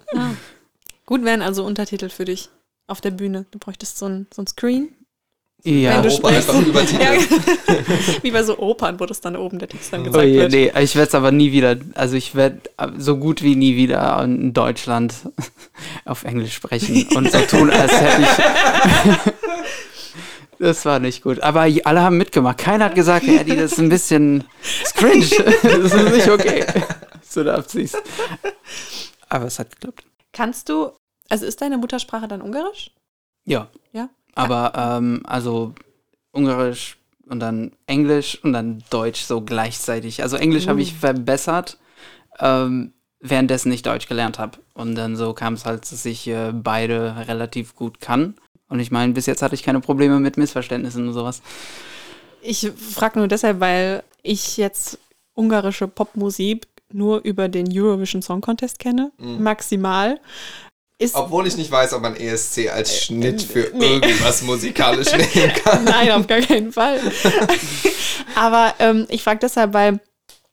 [1.05, 2.49] Gut wären also Untertitel für dich
[2.87, 3.45] auf der Bühne.
[3.51, 4.95] Du bräuchtest so ein, so ein Screen.
[5.63, 5.95] Ja.
[6.03, 6.93] Wenn du Opa sprichst.
[6.93, 7.11] Ja,
[8.21, 10.51] wie bei so Opern, wo das dann oben der Text dann Oh gesagt je, wird.
[10.51, 12.61] nee, ich werde es aber nie wieder, also ich werde
[12.97, 15.13] so gut wie nie wieder in Deutschland
[16.05, 19.23] auf Englisch sprechen und so tun, als hätte ich.
[20.59, 21.41] Das war nicht gut.
[21.41, 22.57] Aber alle haben mitgemacht.
[22.57, 25.53] Keiner hat gesagt, hey, Eddie, das ist ein bisschen das ist cringe.
[25.61, 26.65] Das ist nicht okay.
[27.27, 27.97] So darf siehst.
[29.27, 30.05] Aber es hat geklappt.
[30.31, 30.91] Kannst du,
[31.27, 32.91] also ist deine Muttersprache dann Ungarisch?
[33.45, 33.67] Ja.
[33.91, 34.09] Ja?
[34.35, 35.73] Aber ähm, also
[36.31, 36.97] Ungarisch
[37.29, 40.23] und dann Englisch und dann Deutsch so gleichzeitig.
[40.23, 41.77] Also Englisch habe ich verbessert,
[42.39, 44.57] ähm, währenddessen ich Deutsch gelernt habe.
[44.73, 48.35] Und dann so kam es halt, dass ich äh, beide relativ gut kann.
[48.67, 51.41] Und ich meine, bis jetzt hatte ich keine Probleme mit Missverständnissen und sowas.
[52.41, 54.97] Ich frage nur deshalb, weil ich jetzt
[55.35, 59.43] ungarische Popmusik nur über den Eurovision Song Contest kenne, Mhm.
[59.43, 60.19] maximal.
[61.03, 63.85] Ist Obwohl ich nicht weiß, ob man ESC als Schnitt für nee.
[63.85, 65.83] irgendwas musikalisch nehmen kann.
[65.83, 66.99] Nein, auf gar keinen Fall.
[68.35, 69.99] Aber ähm, ich frage deshalb, weil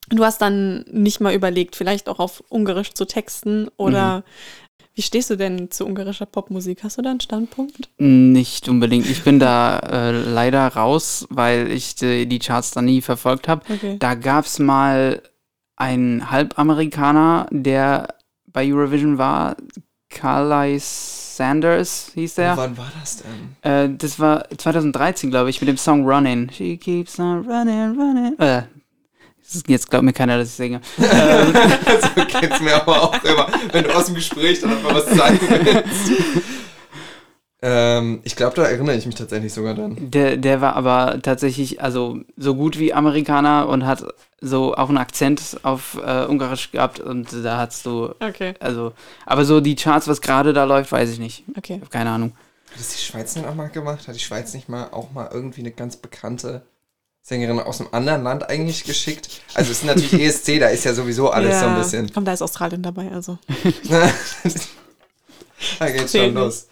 [0.08, 4.24] du hast dann nicht mal überlegt, vielleicht auch auf Ungarisch zu texten oder
[4.94, 6.82] wie stehst du denn zu ungarischer Popmusik?
[6.82, 7.88] Hast du da einen Standpunkt?
[7.98, 9.08] Nicht unbedingt.
[9.08, 13.62] Ich bin da äh, leider raus, weil ich die, die Charts da nie verfolgt habe.
[13.72, 13.96] Okay.
[13.98, 15.22] Da gab es mal
[15.76, 18.14] einen Halbamerikaner, der
[18.46, 19.56] bei Eurovision war.
[20.10, 22.56] Carly Sanders hieß der.
[22.56, 23.56] Wann war das denn?
[23.62, 26.50] Äh, das war 2013, glaube ich, mit dem Song Running.
[26.52, 28.38] She keeps on running, running.
[28.38, 28.62] Äh,
[29.66, 30.80] jetzt glaubt mir keiner, dass ich singe.
[30.98, 31.54] ähm,
[32.16, 35.40] so geht's mir aber auch immer, wenn du aus dem Gespräch dann einfach was zeigen
[35.48, 36.12] willst.
[37.62, 39.96] Ähm, ich glaube, da erinnere ich mich tatsächlich sogar dran.
[39.98, 44.02] der, der war aber tatsächlich also so gut wie Amerikaner und hat
[44.40, 48.92] so auch einen Akzent auf äh, Ungarisch gehabt und da hast du Okay, also
[49.26, 51.44] aber so die Charts, was gerade da läuft, weiß ich nicht.
[51.48, 51.74] Ich okay.
[51.74, 52.32] habe keine Ahnung.
[52.70, 54.08] Hat das die Schweiz denn auch mal gemacht?
[54.08, 56.62] Hat die Schweiz nicht mal auch mal irgendwie eine ganz bekannte
[57.22, 59.42] Sängerin aus einem anderen Land eigentlich geschickt?
[59.52, 62.10] Also es ist natürlich ESC, da ist ja sowieso alles so ein bisschen.
[62.12, 63.36] Komm, da ist Australien dabei, also.
[65.78, 66.69] da geht's schon los.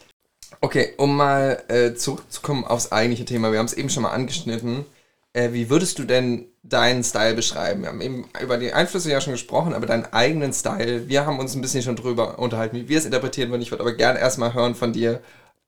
[0.61, 3.53] Okay, um mal äh, zurückzukommen aufs eigentliche Thema.
[3.53, 4.85] Wir haben es eben schon mal angeschnitten.
[5.33, 7.83] Äh, wie würdest du denn deinen Style beschreiben?
[7.83, 11.09] Wir haben eben über die Einflüsse ja schon gesprochen, aber deinen eigenen Style.
[11.09, 13.62] Wir haben uns ein bisschen schon drüber unterhalten, wie wir es interpretieren würden.
[13.62, 15.21] Ich würde aber gerne erstmal hören von dir,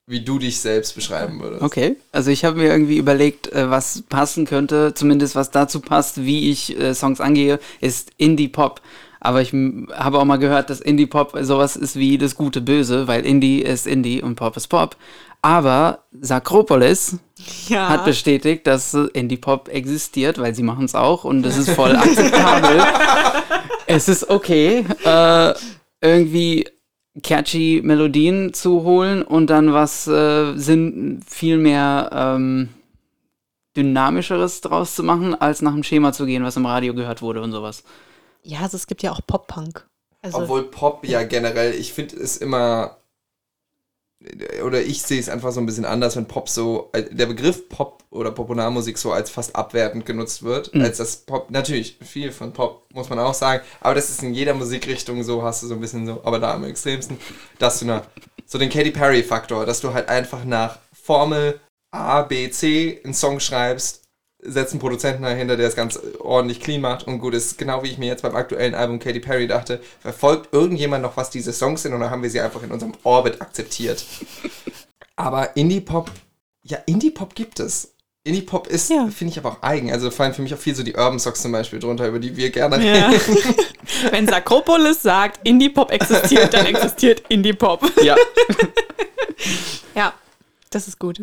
[0.07, 1.63] wie du dich selbst beschreiben würdest.
[1.63, 6.25] Okay, also ich habe mir irgendwie überlegt, äh, was passen könnte, zumindest was dazu passt,
[6.25, 8.81] wie ich äh, Songs angehe, ist Indie-Pop.
[9.21, 13.25] Aber ich habe auch mal gehört, dass Indie-Pop sowas ist wie das gute Böse, weil
[13.27, 14.97] Indie ist Indie und Pop ist Pop.
[15.43, 17.19] Aber Sakropolis
[17.69, 17.89] ja.
[17.89, 22.83] hat bestätigt, dass Indie-Pop existiert, weil sie machen es auch und das ist voll akzeptabel.
[23.87, 25.55] es ist okay, äh,
[26.01, 26.67] irgendwie
[27.23, 32.69] catchy Melodien zu holen und dann was äh, sind viel mehr ähm,
[33.77, 37.43] dynamischeres draus zu machen, als nach dem Schema zu gehen, was im Radio gehört wurde
[37.43, 37.85] und sowas.
[38.43, 39.87] Ja, also es gibt ja auch Pop-Punk.
[40.23, 43.01] Also Obwohl Pop ja generell, ich finde es immer
[44.63, 47.71] oder ich sehe es einfach so ein bisschen anders, wenn Pop so, äh, der Begriff
[47.71, 50.83] Pop oder Popularmusik so als fast abwertend genutzt wird, mhm.
[50.83, 54.35] als das Pop, natürlich viel von Pop muss man auch sagen, aber das ist in
[54.35, 57.17] jeder Musikrichtung so, hast du so ein bisschen so, aber da am extremsten,
[57.59, 58.03] dass du nach,
[58.45, 61.59] so den Katy Perry Faktor, dass du halt einfach nach Formel
[61.91, 64.03] A, B, C einen Song schreibst
[64.43, 67.59] setzt einen Produzenten dahinter, der es ganz ordentlich clean macht und gut ist.
[67.59, 71.31] Genau wie ich mir jetzt beim aktuellen Album Katy Perry dachte, verfolgt irgendjemand noch, was
[71.31, 74.05] diese Songs sind und dann haben wir sie einfach in unserem Orbit akzeptiert.
[75.17, 76.11] Aber Indie-Pop,
[76.63, 77.93] ja, Indie-Pop gibt es.
[78.25, 79.07] Indie-Pop ist, ja.
[79.09, 79.91] finde ich aber auch eigen.
[79.91, 82.37] Also fallen für mich auch viel so die Urban Songs zum Beispiel drunter, über die
[82.37, 83.09] wir gerne ja.
[83.09, 83.55] reden.
[84.11, 87.83] Wenn Sakropolis sagt, Indie-Pop existiert, dann existiert Indie-Pop.
[88.03, 88.17] Ja.
[89.95, 90.13] ja,
[90.71, 91.23] das ist gut.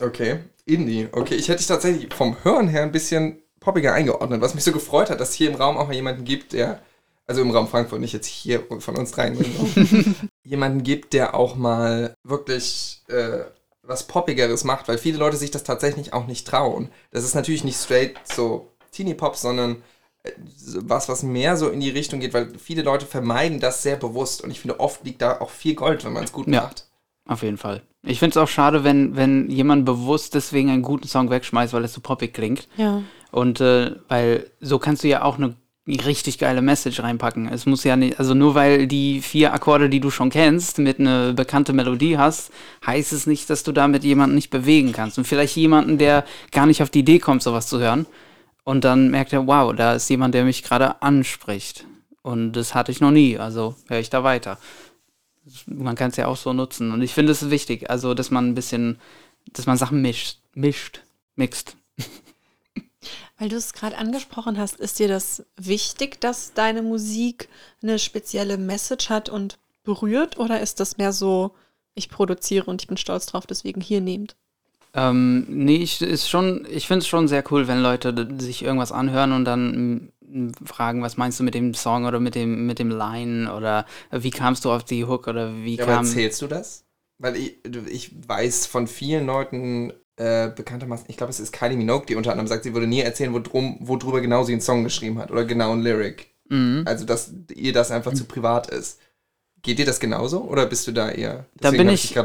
[0.00, 0.40] Okay.
[0.64, 1.08] Indie.
[1.12, 4.72] Okay, ich hätte dich tatsächlich vom Hören her ein bisschen poppiger eingeordnet, was mich so
[4.72, 6.80] gefreut hat, dass es hier im Raum auch mal jemanden gibt, der,
[7.26, 9.36] also im Raum Frankfurt, nicht jetzt hier von uns rein,
[10.44, 13.40] jemanden gibt, der auch mal wirklich äh,
[13.82, 16.90] was Poppigeres macht, weil viele Leute sich das tatsächlich auch nicht trauen.
[17.10, 19.82] Das ist natürlich nicht straight so Teenie-Pop, sondern
[20.22, 23.96] äh, was, was mehr so in die Richtung geht, weil viele Leute vermeiden das sehr
[23.96, 26.62] bewusst und ich finde, oft liegt da auch viel Gold, wenn man es gut ja,
[26.62, 26.87] macht.
[27.28, 27.82] Auf jeden Fall.
[28.02, 31.84] Ich finde es auch schade, wenn, wenn jemand bewusst deswegen einen guten Song wegschmeißt, weil
[31.84, 32.66] es so poppig klingt.
[32.78, 33.02] Ja.
[33.30, 35.54] Und äh, weil so kannst du ja auch eine
[35.86, 37.48] richtig geile Message reinpacken.
[37.48, 40.98] Es muss ja nicht, also nur weil die vier Akkorde, die du schon kennst, mit
[40.98, 42.50] einer bekannte Melodie hast,
[42.86, 45.18] heißt es nicht, dass du damit jemanden nicht bewegen kannst.
[45.18, 48.06] Und vielleicht jemanden, der gar nicht auf die Idee kommt, sowas zu hören.
[48.64, 51.86] Und dann merkt er, wow, da ist jemand, der mich gerade anspricht.
[52.22, 54.58] Und das hatte ich noch nie, also höre ich da weiter
[55.66, 56.92] man kann es ja auch so nutzen.
[56.92, 58.98] Und ich finde es wichtig, also dass man ein bisschen,
[59.52, 61.02] dass man Sachen mischt, mischt,
[61.36, 61.76] mixt.
[63.38, 67.48] Weil du es gerade angesprochen hast, ist dir das wichtig, dass deine Musik
[67.82, 70.38] eine spezielle Message hat und berührt?
[70.38, 71.54] Oder ist das mehr so,
[71.94, 74.34] ich produziere und ich bin stolz drauf, deswegen hier nehmt?
[74.94, 78.90] Ähm, nee, ich, ist schon, ich finde es schon sehr cool, wenn Leute sich irgendwas
[78.90, 80.12] anhören und dann
[80.64, 84.30] fragen, was meinst du mit dem Song oder mit dem, mit dem Line oder wie
[84.30, 86.04] kamst du auf die Hook oder wie ja, kam...
[86.04, 86.84] erzählst du das?
[87.18, 87.58] Weil ich,
[87.90, 92.32] ich weiß von vielen Leuten, äh, bekanntermaßen, ich glaube, es ist Kylie Minogue, die unter
[92.32, 95.44] anderem sagt, sie würde nie erzählen, wodrum, worüber genau sie einen Song geschrieben hat oder
[95.44, 96.34] genau ein Lyric.
[96.48, 96.82] Mhm.
[96.86, 98.16] Also, dass ihr das einfach mhm.
[98.16, 99.00] zu privat ist.
[99.62, 101.46] Geht dir das genauso oder bist du da eher?
[101.60, 102.18] Da bin ich, ich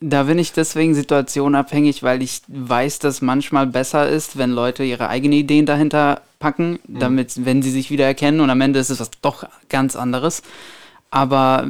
[0.00, 5.08] da bin ich deswegen situationabhängig, weil ich weiß, dass manchmal besser ist, wenn Leute ihre
[5.08, 6.98] eigenen Ideen dahinter packen, mhm.
[7.00, 10.42] damit, wenn sie sich wieder erkennen und am Ende ist es was doch ganz anderes.
[11.10, 11.68] Aber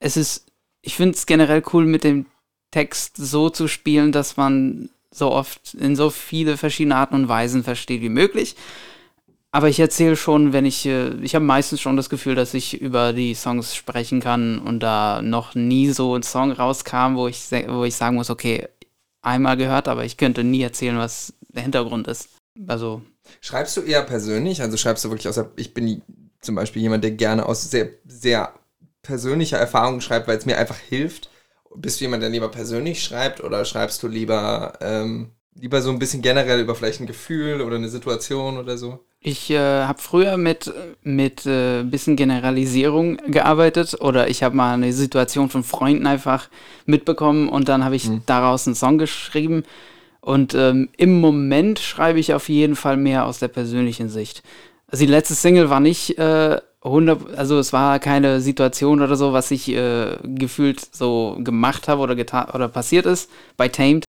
[0.00, 0.46] es ist,
[0.80, 2.26] ich finde es generell cool, mit dem
[2.70, 7.64] Text so zu spielen, dass man so oft in so viele verschiedene Arten und Weisen
[7.64, 8.56] versteht wie möglich.
[9.52, 12.80] Aber ich erzähle schon, wenn ich, äh, ich habe meistens schon das Gefühl, dass ich
[12.80, 17.50] über die Songs sprechen kann und da noch nie so ein Song rauskam, wo ich,
[17.68, 18.68] wo ich sagen muss, okay,
[19.22, 22.28] einmal gehört, aber ich könnte nie erzählen, was der Hintergrund ist.
[22.66, 23.02] Also.
[23.40, 24.62] Schreibst du eher persönlich?
[24.62, 26.02] Also schreibst du wirklich aus, ich bin
[26.40, 28.54] zum Beispiel jemand, der gerne aus sehr, sehr
[29.02, 31.30] persönlicher Erfahrung schreibt, weil es mir einfach hilft.
[31.74, 35.98] Bist du jemand, der lieber persönlich schreibt oder schreibst du lieber, ähm, lieber so ein
[35.98, 39.00] bisschen generell über vielleicht ein Gefühl oder eine Situation oder so?
[39.20, 44.92] Ich äh, habe früher mit mit äh, bisschen Generalisierung gearbeitet oder ich habe mal eine
[44.92, 46.48] Situation von Freunden einfach
[46.84, 48.22] mitbekommen und dann habe ich mhm.
[48.26, 49.64] daraus einen Song geschrieben.
[50.20, 54.42] Und ähm, im Moment schreibe ich auf jeden Fall mehr aus der persönlichen Sicht.
[54.88, 59.32] Also die letzte Single war nicht äh, 100, also es war keine Situation oder so,
[59.32, 64.04] was ich äh, gefühlt so gemacht habe oder getan oder passiert ist bei Tamed.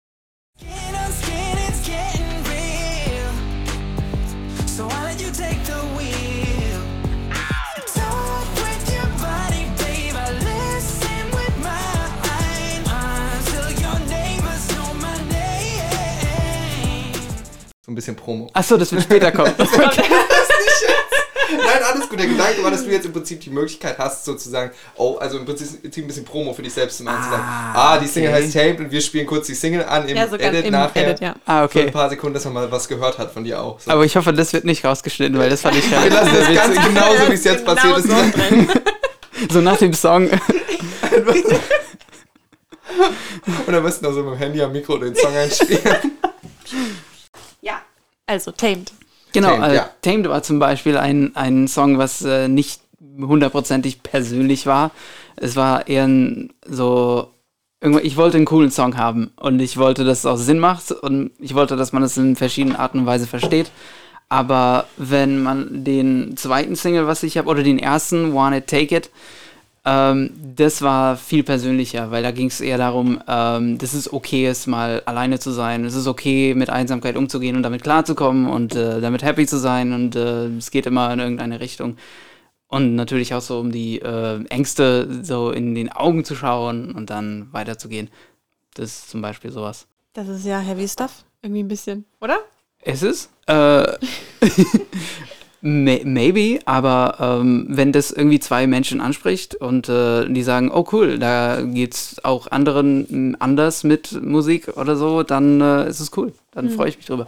[17.85, 18.49] So ein bisschen Promo.
[18.53, 19.53] Achso, das wird später kommen.
[19.57, 19.69] Nein,
[21.93, 22.17] alles gut.
[22.17, 25.45] Der Gedanke war, dass du jetzt im Prinzip die Möglichkeit hast, sozusagen, oh, also im
[25.45, 27.23] Prinzip ein bisschen Promo für dich selbst zu machen.
[27.23, 28.41] zu sagen, ah, die Single okay.
[28.43, 31.09] heißt Tamed und wir spielen kurz die Single an im Ja, sogar Edit im nachher.
[31.09, 31.35] Edit, ja.
[31.45, 31.91] ah, Für ein okay.
[31.91, 33.79] paar Sekunden, dass man mal was gehört hat von dir auch.
[33.79, 33.91] So.
[33.91, 36.49] Aber ich hoffe, das wird nicht rausgeschnitten, weil das fand ich wir relativ lassen das
[36.49, 36.75] witzig.
[36.75, 38.07] ganz genauso, wie es jetzt Genau passiert ist.
[38.09, 38.67] so drin.
[39.51, 40.27] So nach dem Song.
[43.67, 45.81] Und am besten noch so mit dem Handy am Mikro den Song einspielen.
[48.27, 48.91] Also, Tamed.
[49.33, 49.89] Genau, Tamed, äh, ja.
[50.01, 52.81] Tamed war zum Beispiel ein, ein Song, was äh, nicht
[53.19, 54.91] hundertprozentig persönlich war.
[55.35, 57.31] Es war eher ein, so,
[58.01, 61.31] ich wollte einen coolen Song haben und ich wollte, dass es auch Sinn macht und
[61.39, 63.71] ich wollte, dass man es in verschiedenen Arten und Weise versteht.
[64.27, 69.11] Aber wenn man den zweiten Single, was ich habe, oder den ersten, Wanna Take It,
[69.85, 74.49] ähm, das war viel persönlicher, weil da ging es eher darum, ähm, dass es okay
[74.49, 75.85] ist, mal alleine zu sein.
[75.85, 79.93] Es ist okay, mit Einsamkeit umzugehen und damit klarzukommen und äh, damit happy zu sein
[79.93, 81.97] und äh, es geht immer in irgendeine Richtung.
[82.67, 87.11] Und natürlich auch so um die äh, Ängste so in den Augen zu schauen und
[87.11, 88.09] dann weiterzugehen.
[88.73, 89.85] Das ist zum Beispiel sowas.
[90.13, 91.23] Das ist ja Heavy Stuff.
[91.43, 92.39] Irgendwie ein bisschen, oder?
[92.83, 93.29] Ist es?
[93.47, 93.97] Äh, may-
[95.65, 101.17] maybe, aber ähm, wenn das irgendwie zwei Menschen anspricht und äh, die sagen, oh cool,
[101.17, 106.33] da geht's auch anderen m, anders mit Musik oder so, dann äh, ist es cool.
[106.51, 107.27] Dann freue ich mich drüber.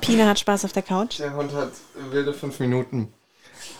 [0.00, 1.18] Pina hat Spaß auf der Couch.
[1.18, 1.72] Der Hund hat
[2.10, 3.12] wilde fünf Minuten.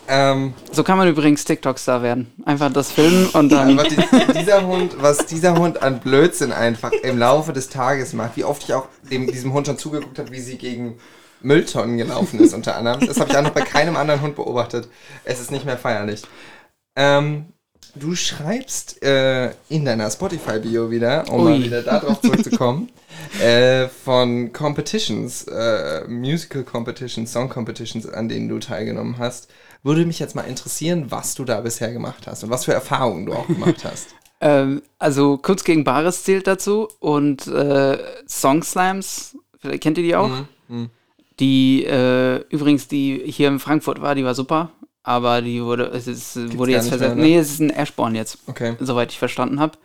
[0.08, 2.32] Ähm, So kann man übrigens TikTok-Star werden.
[2.44, 3.76] Einfach das filmen und dann.
[3.76, 8.36] was die, dieser Hund, was dieser Hund an Blödsinn einfach im Laufe des Tages macht,
[8.36, 10.98] wie oft ich auch dem, diesem Hund schon zugeguckt habe, wie sie gegen
[11.40, 13.06] Mülltonnen gelaufen ist, unter anderem.
[13.06, 14.88] Das habe ich auch noch bei keinem anderen Hund beobachtet.
[15.24, 16.22] Es ist nicht mehr feierlich.
[16.96, 17.46] Ähm,
[17.94, 21.64] du schreibst äh, in deiner Spotify-Bio wieder, um mal Ui.
[21.64, 22.90] wieder darauf zurückzukommen,
[23.40, 29.48] äh, von Competitions, äh, Musical Competitions, Song Competitions, an denen du teilgenommen hast.
[29.84, 33.26] Würde mich jetzt mal interessieren, was du da bisher gemacht hast und was für Erfahrungen
[33.26, 34.08] du auch gemacht hast.
[34.40, 40.16] Ähm, also Kunst gegen Bares zählt dazu und äh, Song Slams, vielleicht kennt ihr die
[40.16, 40.30] auch?
[40.68, 40.90] Mhm.
[41.40, 44.70] Die äh, übrigens, die hier in Frankfurt war, die war super,
[45.02, 47.16] aber die wurde, es ist, wurde jetzt versetzt.
[47.16, 47.30] mehr, ne?
[47.30, 48.74] Nee, es ist ein Ashbourne jetzt, Okay.
[48.80, 49.76] soweit ich verstanden habe.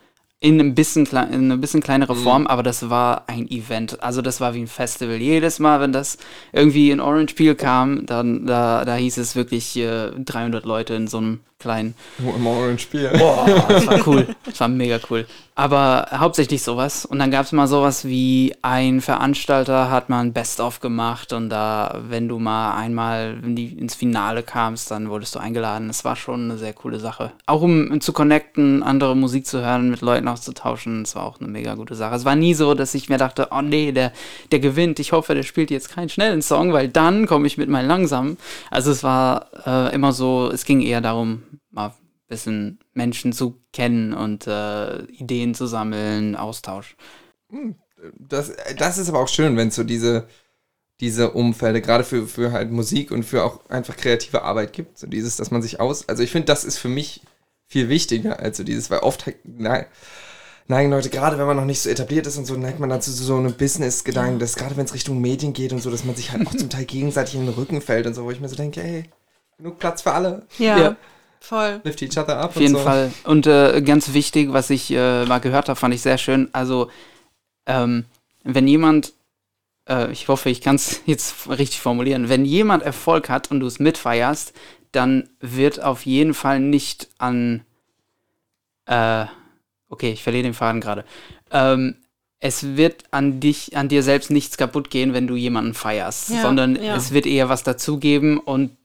[0.42, 1.16] In ein bisschen in
[1.52, 2.22] eine bisschen kleinere Mhm.
[2.22, 4.02] Form, aber das war ein Event.
[4.02, 5.16] Also das war wie ein Festival.
[5.16, 6.16] Jedes Mal, wenn das
[6.52, 11.08] irgendwie in Orange Peel kam, dann da, da hieß es wirklich äh, 300 Leute in
[11.08, 13.10] so einem kleinen im Orange Spiel.
[13.16, 14.26] Boah, das war cool.
[14.44, 15.26] Das war mega cool.
[15.54, 17.04] Aber hauptsächlich sowas.
[17.04, 21.50] Und dann gab es mal sowas wie ein Veranstalter hat mal ein Best-of gemacht und
[21.50, 25.88] da, wenn du mal einmal ins Finale kamst, dann wurdest du eingeladen.
[25.88, 27.32] Das war schon eine sehr coole Sache.
[27.44, 31.48] Auch um zu connecten, andere Musik zu hören, mit Leuten auszutauschen, das war auch eine
[31.50, 32.14] mega gute Sache.
[32.14, 34.12] Es war nie so, dass ich mir dachte, oh nee, der,
[34.52, 34.98] der gewinnt.
[34.98, 38.38] Ich hoffe, der spielt jetzt keinen schnellen Song, weil dann komme ich mit meinen langsamen.
[38.70, 41.94] Also es war äh, immer so, es ging eher darum, mal ein
[42.28, 46.96] bisschen Menschen zu kennen und äh, Ideen zu sammeln, Austausch.
[48.18, 50.26] Das, das ist aber auch schön, wenn es so diese,
[51.00, 54.98] diese Umfelde, gerade für, für halt Musik und für auch einfach kreative Arbeit gibt.
[54.98, 56.08] So dieses, dass man sich aus.
[56.08, 57.22] Also ich finde, das ist für mich
[57.66, 59.86] viel wichtiger als so dieses, weil oft nein,
[60.66, 63.10] neigen Leute, gerade wenn man noch nicht so etabliert ist und so, neigt man dazu
[63.10, 66.32] so einem Business-Gedanken, dass gerade wenn es Richtung Medien geht und so, dass man sich
[66.32, 68.56] halt auch zum Teil gegenseitig in den Rücken fällt und so, wo ich mir so
[68.56, 69.04] denke, ey,
[69.58, 70.46] genug Platz für alle.
[70.58, 70.96] Ja, Ja.
[71.40, 71.80] Voll.
[71.84, 72.84] Lift each other up Auf jeden und so.
[72.86, 73.12] Fall.
[73.24, 76.48] Und äh, ganz wichtig, was ich äh, mal gehört habe, fand ich sehr schön.
[76.52, 76.90] Also,
[77.66, 78.04] ähm,
[78.44, 79.12] wenn jemand,
[79.88, 83.66] äh, ich hoffe, ich kann es jetzt richtig formulieren, wenn jemand Erfolg hat und du
[83.66, 84.52] es mitfeierst,
[84.92, 87.62] dann wird auf jeden Fall nicht an,
[88.86, 89.26] äh,
[89.88, 91.04] okay, ich verliere den Faden gerade.
[91.52, 91.96] Ähm,
[92.40, 96.42] es wird an dich, an dir selbst nichts kaputt gehen, wenn du jemanden feierst, Ja,
[96.42, 96.96] sondern ja.
[96.96, 98.76] es wird eher was dazugeben und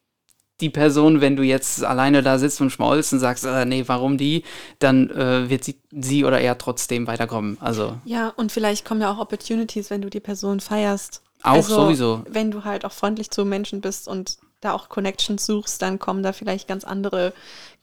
[0.62, 4.18] die Person, wenn du jetzt alleine da sitzt und schmaulst und sagst, äh, nee, warum
[4.18, 4.44] die,
[4.80, 7.58] dann äh, wird sie, sie oder er trotzdem weiterkommen.
[7.60, 11.22] Also Ja, und vielleicht kommen ja auch Opportunities, wenn du die Person feierst.
[11.44, 12.24] auch Also, sowieso.
[12.30, 16.24] Wenn du halt auch freundlich zu Menschen bist und da auch Connections suchst, dann kommen
[16.24, 17.34] da vielleicht ganz andere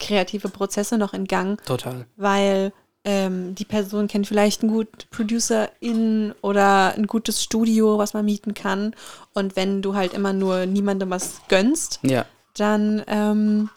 [0.00, 2.06] kreative Prozesse noch in Gang, Total.
[2.16, 2.72] weil
[3.04, 8.54] ähm, die Person kennt vielleicht einen guten ProducerIn oder ein gutes Studio, was man mieten
[8.54, 8.94] kann.
[9.34, 12.24] Und wenn du halt immer nur niemandem was gönnst, Ja.
[12.56, 13.70] Dann ähm,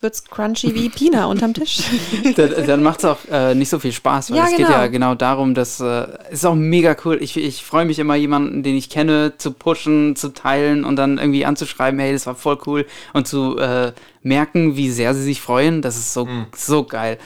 [0.00, 1.80] wird's crunchy wie Pina unterm Tisch.
[2.36, 4.70] dann, dann macht es auch äh, nicht so viel Spaß, weil Ja, es geht genau.
[4.70, 7.18] ja genau darum, dass äh, es ist auch mega cool.
[7.20, 11.18] Ich, ich freue mich immer, jemanden, den ich kenne, zu pushen, zu teilen und dann
[11.18, 15.40] irgendwie anzuschreiben, hey, das war voll cool und zu äh, merken, wie sehr sie sich
[15.40, 15.82] freuen.
[15.82, 17.18] Das ist so, so geil.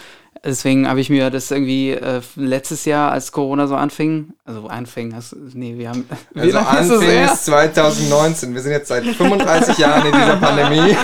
[0.44, 5.14] Deswegen habe ich mir das irgendwie äh, letztes Jahr, als Corona so anfing, also anfing,
[5.14, 8.52] hast, nee, wir haben, wie Also anfing ist 2019.
[8.52, 10.96] Wir sind jetzt seit 35 Jahren in dieser Pandemie.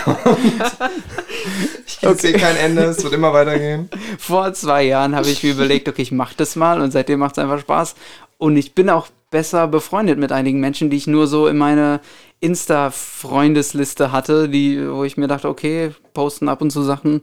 [2.03, 3.89] Und ich sehe kein Ende, es wird immer weitergehen.
[4.19, 7.39] vor zwei Jahren habe ich mir überlegt, okay, ich mache das mal und seitdem macht
[7.39, 7.95] es einfach Spaß.
[8.39, 12.01] Und ich bin auch besser befreundet mit einigen Menschen, die ich nur so in meine
[12.41, 17.23] Insta-Freundesliste hatte, die, wo ich mir dachte, okay, posten ab und zu Sachen.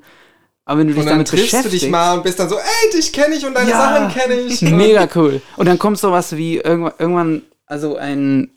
[0.65, 2.49] Aber wenn du dich Und dann damit triffst du beschäftigst, dich mal und bist dann
[2.49, 3.77] so, ey, dich kenne ich und deine Ja.
[3.77, 4.61] Sachen kenne ich.
[4.63, 5.41] mega cool.
[5.57, 8.49] Und dann kommt sowas wie irgendwann, irgendwann also ein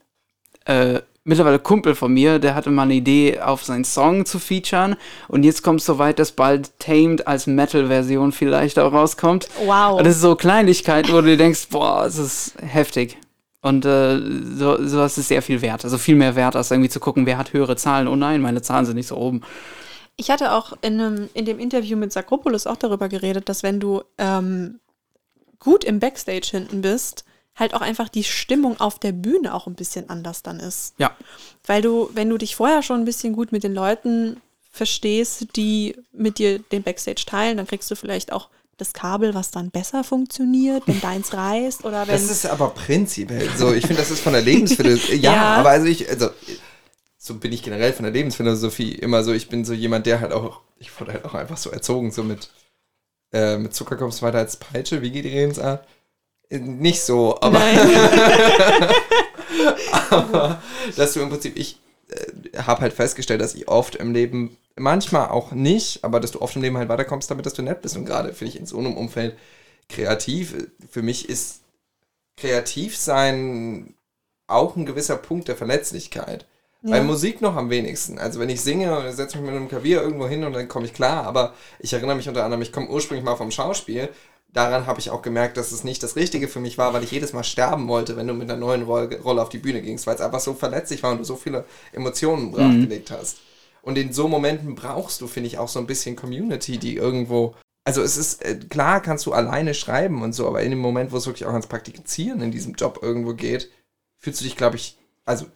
[0.64, 4.96] äh, mittlerweile Kumpel von mir, der hatte mal eine Idee, auf seinen Song zu featuren.
[5.28, 9.46] Und jetzt kommt es so weit, dass bald Tamed als Metal-Version vielleicht auch rauskommt.
[9.66, 9.98] Wow.
[9.98, 13.18] Und das ist so Kleinigkeiten, wo du dir denkst, boah, es ist heftig.
[13.60, 14.18] Und äh,
[14.54, 15.84] so, sowas ist sehr viel wert.
[15.84, 18.08] Also viel mehr wert, als irgendwie zu gucken, wer hat höhere Zahlen.
[18.08, 19.42] Oh nein, meine Zahlen sind nicht so oben.
[20.20, 23.78] Ich hatte auch in, einem, in dem Interview mit Sakropoulos auch darüber geredet, dass wenn
[23.80, 24.80] du ähm,
[25.60, 29.74] gut im Backstage hinten bist, halt auch einfach die Stimmung auf der Bühne auch ein
[29.74, 30.94] bisschen anders dann ist.
[30.98, 31.16] Ja.
[31.64, 35.96] Weil du, wenn du dich vorher schon ein bisschen gut mit den Leuten verstehst, die
[36.12, 40.04] mit dir den Backstage teilen, dann kriegst du vielleicht auch das Kabel, was dann besser
[40.04, 42.14] funktioniert, wenn deins reißt oder wenn.
[42.14, 43.72] Das ist aber prinzipiell so.
[43.72, 45.16] Ich finde, das ist von der Lebensphilosophie.
[45.20, 45.42] Ja, Ja.
[45.56, 46.30] aber also ich, also
[47.28, 49.32] so bin ich generell von der Lebensphilosophie immer so.
[49.32, 52.24] Ich bin so jemand, der halt auch, ich wurde halt auch einfach so erzogen, so
[52.24, 52.50] mit,
[53.32, 55.02] äh, mit Zucker kommst du weiter als Peitsche.
[55.02, 55.86] Wie geht die Redensart?
[56.50, 57.60] Äh, Nicht so, aber,
[60.10, 60.62] aber
[60.96, 65.28] dass du im Prinzip, ich äh, habe halt festgestellt, dass ich oft im Leben, manchmal
[65.28, 67.96] auch nicht, aber dass du oft im Leben halt weiterkommst, damit dass du nett bist.
[67.96, 69.36] Und gerade finde ich in so einem Umfeld
[69.88, 70.54] kreativ,
[70.90, 71.60] für mich ist
[72.36, 73.94] kreativ sein
[74.46, 76.46] auch ein gewisser Punkt der Verletzlichkeit.
[76.82, 78.18] Bei Musik noch am wenigsten.
[78.18, 80.86] Also wenn ich singe und setze mich mit einem Klavier irgendwo hin und dann komme
[80.86, 84.08] ich klar, aber ich erinnere mich unter anderem, ich komme ursprünglich mal vom Schauspiel.
[84.52, 87.10] Daran habe ich auch gemerkt, dass es nicht das Richtige für mich war, weil ich
[87.10, 90.14] jedes Mal sterben wollte, wenn du mit einer neuen Rolle, auf die Bühne gingst, weil
[90.14, 93.38] es einfach so verletzlich war und du so viele Emotionen brachgelegt hast.
[93.82, 97.54] Und in so Momenten brauchst du, finde ich, auch so ein bisschen Community, die irgendwo.
[97.84, 101.10] Also es ist, äh, klar kannst du alleine schreiben und so, aber in dem Moment,
[101.10, 103.70] wo es wirklich auch ans Praktizieren in diesem Job irgendwo geht,
[104.18, 105.46] fühlst du dich, glaube ich, also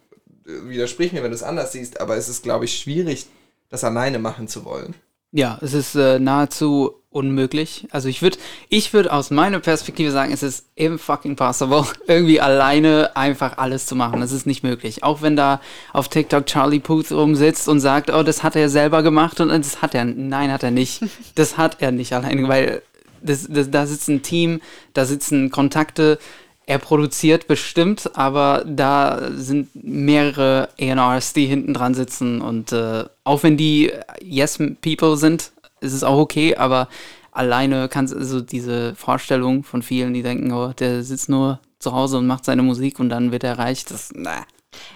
[0.44, 3.26] widersprich mir, wenn du es anders siehst, aber es ist, glaube ich, schwierig,
[3.68, 4.94] das alleine machen zu wollen.
[5.30, 7.86] Ja, es ist äh, nahezu unmöglich.
[7.90, 12.40] Also ich würde ich würd aus meiner Perspektive sagen, es ist eben fucking possible, irgendwie
[12.40, 14.20] alleine einfach alles zu machen.
[14.20, 15.02] Das ist nicht möglich.
[15.02, 15.60] Auch wenn da
[15.92, 19.80] auf TikTok Charlie Puth rumsitzt und sagt, oh, das hat er selber gemacht und das
[19.80, 20.04] hat er.
[20.04, 21.02] Nein, hat er nicht.
[21.34, 22.82] Das hat er nicht alleine, weil
[23.22, 24.60] das, das, da sitzt ein Team,
[24.92, 26.18] da sitzen Kontakte,
[26.66, 33.42] er produziert bestimmt, aber da sind mehrere A&Rs, die hinten dran sitzen und äh, auch
[33.42, 36.88] wenn die Yes-People sind, ist es auch okay, aber
[37.32, 42.18] alleine kannst also diese Vorstellung von vielen, die denken, oh, der sitzt nur zu Hause
[42.18, 44.44] und macht seine Musik und dann wird er reich, das, na.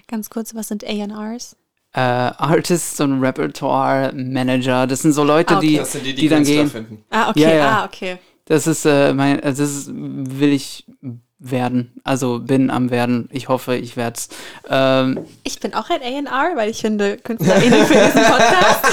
[0.09, 1.57] Ganz kurz, was sind A&Rs?
[1.93, 5.67] Äh, Artists und Repertoire Manager, das sind so Leute, Ah, okay.
[5.69, 6.69] die, Das sind die, die, die dann gehen.
[6.71, 7.05] finden.
[7.11, 7.71] Ah, okay, Ja, ja.
[7.81, 8.19] ah, okay.
[8.45, 10.85] Das ist äh, mein, also das ist, will ich
[11.39, 11.93] werden.
[12.03, 13.29] Also bin am werden.
[13.31, 14.29] Ich hoffe, ich werde es.
[14.71, 18.85] Ähm, Ich bin auch ein A&R, weil ich finde KünstlerInnen für diesen Podcast.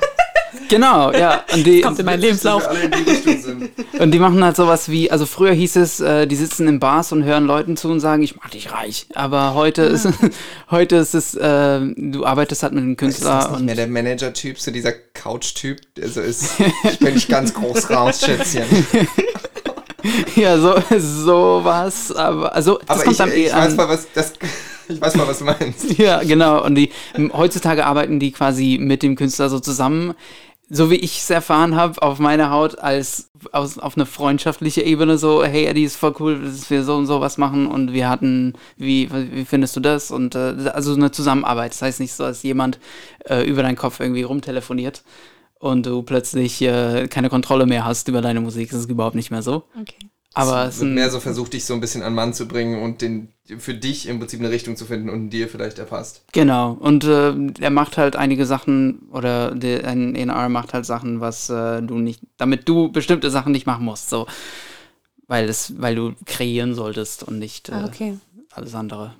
[0.68, 1.42] genau, ja.
[1.54, 2.68] Und die, Kommt in meinen Lebenslauf.
[2.68, 6.80] die und die machen halt sowas wie, also früher hieß es, äh, die sitzen in
[6.80, 9.06] Bars und hören Leuten zu und sagen, ich mach dich reich.
[9.14, 10.06] Aber heute ist
[10.70, 13.74] heute ist es, äh, du arbeitest halt mit einem Ist Künstler das nicht und mehr
[13.74, 15.80] der Manager-Typ, so dieser Couch-Typ?
[16.02, 18.64] Also ist, ich bin nicht ganz groß raus, Schätzchen.
[20.36, 22.12] ja, so sowas.
[22.12, 23.76] Aber also das Aber kommt ich, dann eh ich weiß an.
[23.76, 24.32] mal, was das,
[24.88, 25.86] ich weiß mal, was du meinst.
[25.98, 26.64] Ja, genau.
[26.64, 26.90] Und die
[27.32, 30.14] heutzutage arbeiten die quasi mit dem Künstler so zusammen.
[30.68, 35.16] So wie ich es erfahren habe, auf meiner Haut als aus, auf eine freundschaftliche Ebene
[35.16, 38.08] so, hey Eddie, ist voll cool, dass wir so und so was machen und wir
[38.08, 40.10] hatten, wie, wie findest du das?
[40.10, 41.70] Und äh, also eine Zusammenarbeit.
[41.70, 42.80] Das heißt nicht so, dass jemand
[43.26, 45.04] äh, über deinen Kopf irgendwie rumtelefoniert
[45.58, 48.70] und du plötzlich äh, keine Kontrolle mehr hast über deine Musik.
[48.70, 49.64] Das ist überhaupt nicht mehr so.
[49.80, 50.10] Okay.
[50.34, 53.00] Aber es wird mehr so versucht, dich so ein bisschen an Mann zu bringen und
[53.00, 56.24] den, für dich im Prinzip eine Richtung zu finden und dir vielleicht erfasst.
[56.32, 61.20] Genau, und äh, er macht halt einige Sachen, oder der, ein ENR macht halt Sachen,
[61.22, 64.10] was äh, du nicht, damit du bestimmte Sachen nicht machen musst.
[64.10, 64.26] So.
[65.26, 68.18] weil es, weil du kreieren solltest und nicht äh, Ah, okay.
[68.52, 69.14] alles andere.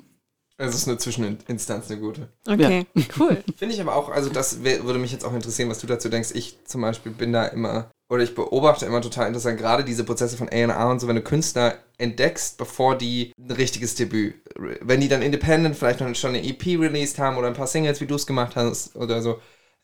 [0.58, 2.28] Es ist eine Zwischeninstanz, eine gute.
[2.46, 2.86] Okay,
[3.18, 3.42] cool.
[3.58, 6.30] Finde ich aber auch, also das würde mich jetzt auch interessieren, was du dazu denkst.
[6.32, 10.38] Ich zum Beispiel bin da immer, oder ich beobachte immer total interessant, gerade diese Prozesse
[10.38, 14.34] von A&R und so, wenn du Künstler entdeckst, bevor die ein richtiges Debüt,
[14.80, 18.00] wenn die dann independent vielleicht noch schon eine EP released haben oder ein paar Singles,
[18.00, 19.40] wie du es gemacht hast oder so.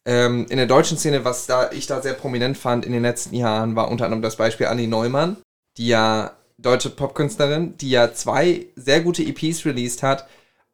[0.06, 3.36] Ähm, in der deutschen Szene, was da ich da sehr prominent fand in den letzten
[3.36, 5.36] Jahren, war unter anderem das Beispiel Annie Neumann,
[5.76, 10.26] die ja deutsche Popkünstlerin, die ja zwei sehr gute EPs released hat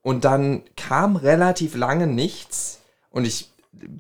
[0.03, 2.81] und dann kam relativ lange nichts
[3.11, 3.51] und ich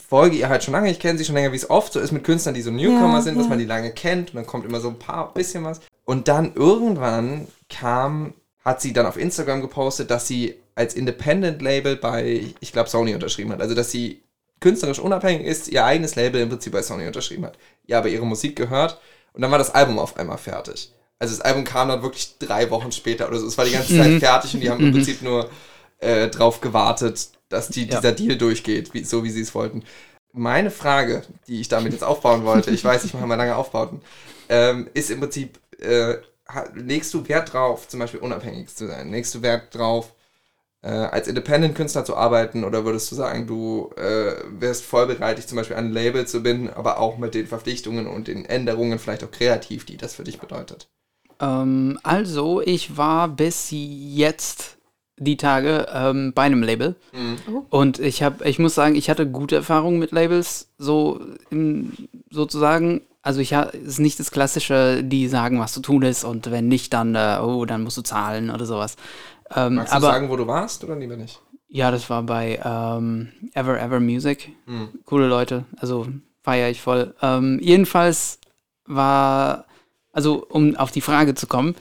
[0.06, 2.12] folge ihr halt schon lange, ich kenne sie schon länger, wie es oft so ist
[2.12, 3.50] mit Künstlern, die so Newcomer Ja, sind, dass ja.
[3.50, 5.80] man die lange kennt und dann kommt immer so ein paar bisschen was.
[6.04, 8.34] Und dann irgendwann kam,
[8.64, 13.14] hat sie dann auf Instagram gepostet, dass sie als Independent Label bei, ich glaube, Sony
[13.14, 13.60] unterschrieben hat.
[13.60, 14.22] Also, dass sie
[14.60, 17.58] künstlerisch unabhängig ist, ihr eigenes Label im Prinzip bei Sony unterschrieben hat.
[17.86, 19.00] Ja, aber ihre Musik gehört
[19.32, 20.92] und dann war das Album auf einmal fertig.
[21.20, 23.46] Also das Album kam dann wirklich drei Wochen später oder so.
[23.46, 25.50] Es war die ganze Zeit fertig und die haben im Prinzip nur
[25.98, 28.00] äh, drauf gewartet, dass die, Ja.
[28.00, 29.84] dieser Deal durchgeht, wie, so wie sie es wollten.
[30.32, 34.02] Meine Frage, die ich damit jetzt aufbauen wollte, ich weiß, ich mache mal lange Aufbauten,
[34.48, 36.16] ähm, ist im Prinzip, äh,
[36.74, 39.10] legst du Wert drauf, zum Beispiel unabhängig zu sein?
[39.10, 40.12] Legst du Wert drauf,
[40.82, 45.46] äh, als Independent-Künstler zu arbeiten oder würdest du sagen, du äh, wärst voll bereit, dich
[45.46, 48.98] zum Beispiel an ein Label zu binden, aber auch mit den Verpflichtungen und den Änderungen
[48.98, 50.88] vielleicht auch kreativ, die das für dich bedeutet?
[51.40, 54.77] Ähm, also, ich war bis jetzt
[55.18, 56.96] die Tage ähm, bei einem Label.
[57.70, 61.92] Und ich habe, ich muss sagen, ich hatte gute Erfahrungen mit Labels, so im,
[62.30, 63.02] sozusagen.
[63.22, 66.50] Also ich ha- es ist nicht das Klassische, die sagen, was zu tun ist und
[66.50, 68.96] wenn nicht, dann, äh, oh, dann musst du zahlen oder sowas.
[69.54, 71.40] Ähm, Magst aber du sagen, wo du warst oder lieber nicht?
[71.68, 74.50] ja, das war bei ähm, Ever Ever Music.
[74.66, 74.88] Mhm.
[75.04, 76.06] Coole Leute, also
[76.42, 77.14] feiere ich voll.
[77.20, 78.38] Ähm, jedenfalls
[78.86, 79.66] war,
[80.12, 81.74] also um auf die Frage zu kommen,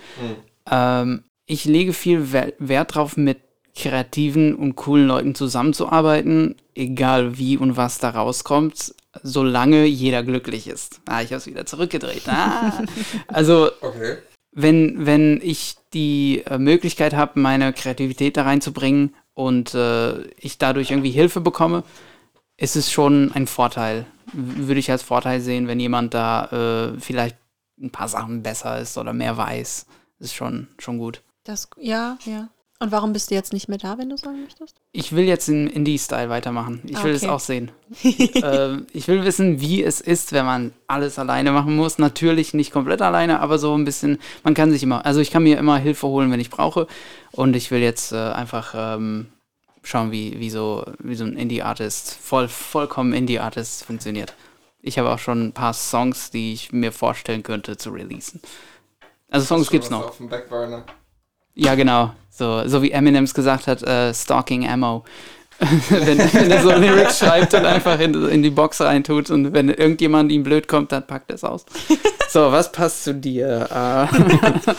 [0.69, 3.39] ähm, ich lege viel We Wert drauf, mit
[3.75, 8.93] kreativen und coolen Leuten zusammenzuarbeiten, egal wie und was da rauskommt,
[9.23, 11.01] solange jeder glücklich ist.
[11.05, 12.23] Ah, ich habe es wieder zurückgedreht.
[12.27, 12.83] Ah.
[13.27, 14.17] also Okay.
[14.51, 20.91] wenn, wenn ich die äh, Möglichkeit habe, meine Kreativität da reinzubringen und äh, ich dadurch
[20.91, 21.83] irgendwie Hilfe bekomme,
[22.57, 24.05] ist es schon ein Vorteil.
[24.33, 27.37] W- Würde ich als Vorteil sehen, wenn jemand da äh, vielleicht
[27.79, 29.85] ein paar Sachen besser ist oder mehr weiß.
[30.19, 31.21] Ist schon, schon gut.
[31.47, 32.49] Das, ja, ja.
[32.79, 34.75] Und warum bist du jetzt nicht mehr da, wenn du sagen möchtest?
[34.91, 36.81] Ich will jetzt in Indie-Style weitermachen.
[36.83, 37.31] Ich will es Okay.
[37.31, 37.71] auch sehen.
[38.03, 41.97] ähm, ich will wissen, wie es ist, wenn man alles alleine machen muss.
[41.97, 45.41] Natürlich nicht komplett alleine, aber so ein bisschen, man kann sich immer, also ich kann
[45.41, 46.85] mir immer Hilfe holen, wenn ich brauche.
[47.31, 49.27] Und ich will jetzt äh, einfach ähm,
[49.81, 54.35] schauen, wie, wie, so, wie so ein Indie-Artist, voll, vollkommen Indie-Artist funktioniert.
[54.81, 58.41] Ich habe auch schon ein paar Songs, die ich mir vorstellen könnte zu releasen.
[59.31, 60.09] Also Songs gibt's was noch.
[60.09, 60.85] Auf dem Backburner.
[61.57, 62.13] Ja, genau.
[62.29, 65.03] So, so wie Eminem's gesagt hat, äh, Stalking Ammo.
[65.89, 69.69] wenn, wenn er so Lyrics schreibt und einfach in, in die Box reintut und wenn
[69.69, 71.65] irgendjemand ihm blöd kommt, dann packt er es aus.
[72.29, 73.69] So, was passt zu dir?
[73.71, 74.73] Äh,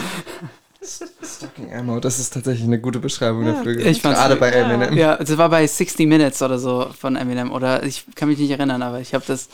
[1.24, 3.78] Stocking Ammo, das ist tatsächlich eine gute Beschreibung dafür.
[3.78, 4.94] Ich fand's Gerade bei Eminem.
[4.94, 8.50] ja, es war bei 60 Minutes oder so von Eminem oder ich kann mich nicht
[8.50, 9.48] erinnern, aber ich habe das,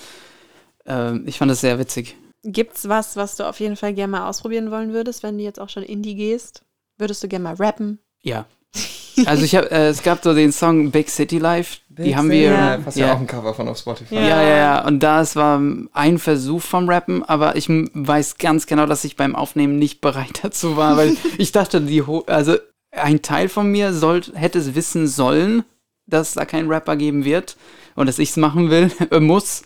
[0.86, 2.16] ähm, ich fand das sehr witzig.
[2.42, 5.60] Gibt's was, was du auf jeden Fall gerne mal ausprobieren wollen würdest, wenn du jetzt
[5.60, 6.64] auch schon Indie gehst?
[6.98, 7.98] Würdest du gerne mal rappen?
[8.22, 8.46] Ja.
[9.26, 12.50] Also ich habe, äh, es gab so den Song Big City Life, die haben wir,
[12.50, 13.14] Ja, hast ja ja.
[13.14, 14.16] auch ein Cover von auf Spotify.
[14.16, 14.22] Ja.
[14.22, 14.84] Ja, ja, ja.
[14.84, 19.36] Und das war ein Versuch vom Rappen, aber ich weiß ganz genau, dass ich beim
[19.36, 22.56] Aufnehmen nicht bereit dazu war, weil ich dachte, die Ho also
[22.90, 25.62] ein Teil von mir sollt, hätte es wissen sollen,
[26.06, 27.56] dass da keinen Rapper geben wird
[27.94, 29.62] und dass ich es machen will, äh, muss.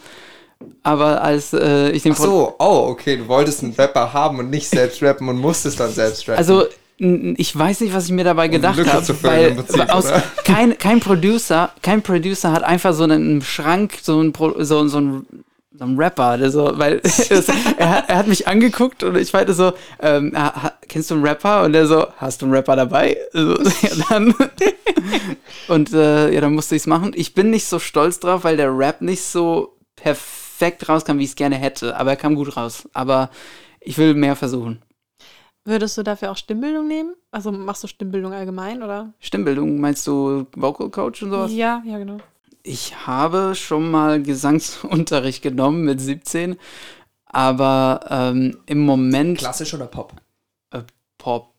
[0.83, 4.51] Aber als äh, ich den Ach so, oh, okay, du wolltest einen Rapper haben und
[4.51, 6.39] nicht selbst rappen und musstest dann selbst rappen.
[6.39, 6.67] Also,
[6.99, 10.07] ich weiß nicht, was ich mir dabei gedacht habe, weil Prinzip, aus,
[10.45, 15.27] kein, kein Producer, kein Producer hat einfach so einen Schrank, so ein, so, so ein
[15.81, 17.01] so ein Rapper, der so, weil
[17.79, 20.35] er, hat- er hat mich angeguckt und ich meinte so, ähm,
[20.89, 21.63] kennst du einen Rapper?
[21.63, 23.17] Und er so, hast du einen Rapper dabei?
[23.33, 24.35] So, ja, dann,
[25.69, 27.13] und äh, ja, dann musste ich es machen.
[27.15, 31.31] Ich bin nicht so stolz drauf, weil der Rap nicht so perfekt rauskam, wie ich
[31.31, 32.89] es gerne hätte, aber er kam gut raus.
[32.93, 33.31] Aber
[33.81, 34.83] ich will mehr versuchen.
[35.69, 37.15] Würdest du dafür auch Stimmbildung nehmen?
[37.31, 39.13] Also machst du Stimmbildung allgemein, oder?
[39.19, 41.53] Stimmbildung, meinst du Vocal Coach und sowas?
[41.53, 42.17] Ja, ja, genau.
[42.63, 46.57] Ich habe schon mal Gesangsunterricht genommen mit 17,
[47.27, 50.15] aber ähm, im Moment Klassisch oder Pop?
[50.71, 50.81] äh,
[51.19, 51.53] Pop.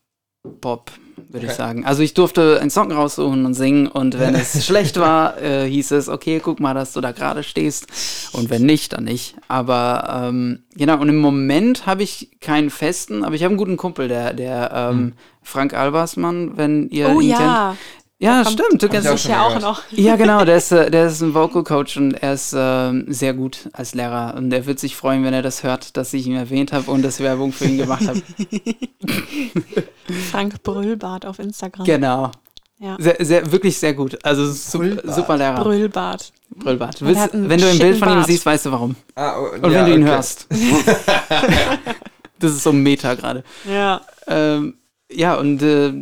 [0.60, 0.90] Pop,
[1.28, 1.58] würde ich Okay.
[1.58, 1.84] sagen.
[1.84, 5.90] Also ich durfte einen Song raussuchen und singen und wenn es schlecht war, äh, hieß
[5.92, 7.86] es, okay, guck mal, dass du da gerade stehst.
[8.32, 9.36] Und wenn nicht, dann nicht.
[9.48, 13.76] Aber ähm, genau, und im Moment habe ich keinen festen, aber ich habe einen guten
[13.76, 15.12] Kumpel, der, der ähm,
[15.42, 17.78] Frank Albersmann, wenn ihr Oh ihn ja, kennt.
[18.22, 18.82] Ja, kommt- stimmt.
[18.82, 19.82] Du Hab ich auch ja auch noch.
[19.92, 23.32] ja, genau, der ist, äh, der ist ein Vocal Coach und er ist ähm, sehr
[23.32, 24.34] gut als Lehrer.
[24.36, 27.00] Und er wird sich freuen, wenn er das hört, dass ich ihn erwähnt habe und
[27.02, 28.20] dass Werbung für ihn gemacht habe.
[30.30, 31.86] Frank Brüllbart auf Instagram.
[31.86, 32.30] Genau.
[32.78, 32.96] Ja.
[32.98, 34.18] Sehr, sehr, wirklich sehr gut.
[34.24, 35.62] Also super, super Lehrer.
[35.62, 36.32] Brüllbart.
[36.56, 37.00] Brüllbart.
[37.02, 38.26] Willst, wenn du ein Bild von ihm Bart.
[38.26, 38.96] siehst, weißt du warum.
[39.14, 40.12] Ah, oh, Und ja, wenn du ihn okay.
[40.12, 40.46] hörst.
[42.38, 43.44] das ist so Meta gerade.
[43.70, 44.00] Ja.
[44.26, 44.74] Ähm,
[45.12, 45.92] ja, und äh,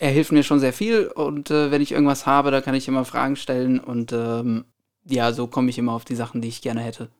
[0.00, 1.06] er hilft mir schon sehr viel.
[1.06, 3.78] Und äh, wenn ich irgendwas habe, da kann ich immer Fragen stellen.
[3.78, 4.64] Und ähm,
[5.04, 7.10] ja, so komme ich immer auf die Sachen, die ich gerne hätte.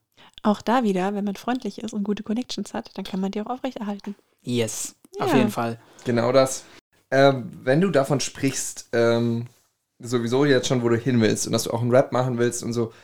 [0.43, 3.43] Auch da wieder, wenn man freundlich ist und gute Connections hat, dann kann man die
[3.43, 4.14] auch aufrechterhalten.
[4.43, 5.37] Yes, auf Ja.
[5.37, 5.78] jeden Fall.
[6.07, 6.64] Genau das.
[7.11, 9.47] Ähm, wenn du davon sprichst, ähm,
[9.99, 12.62] sowieso jetzt schon, wo du hin willst und dass du auch einen Rap machen willst
[12.62, 12.95] und so,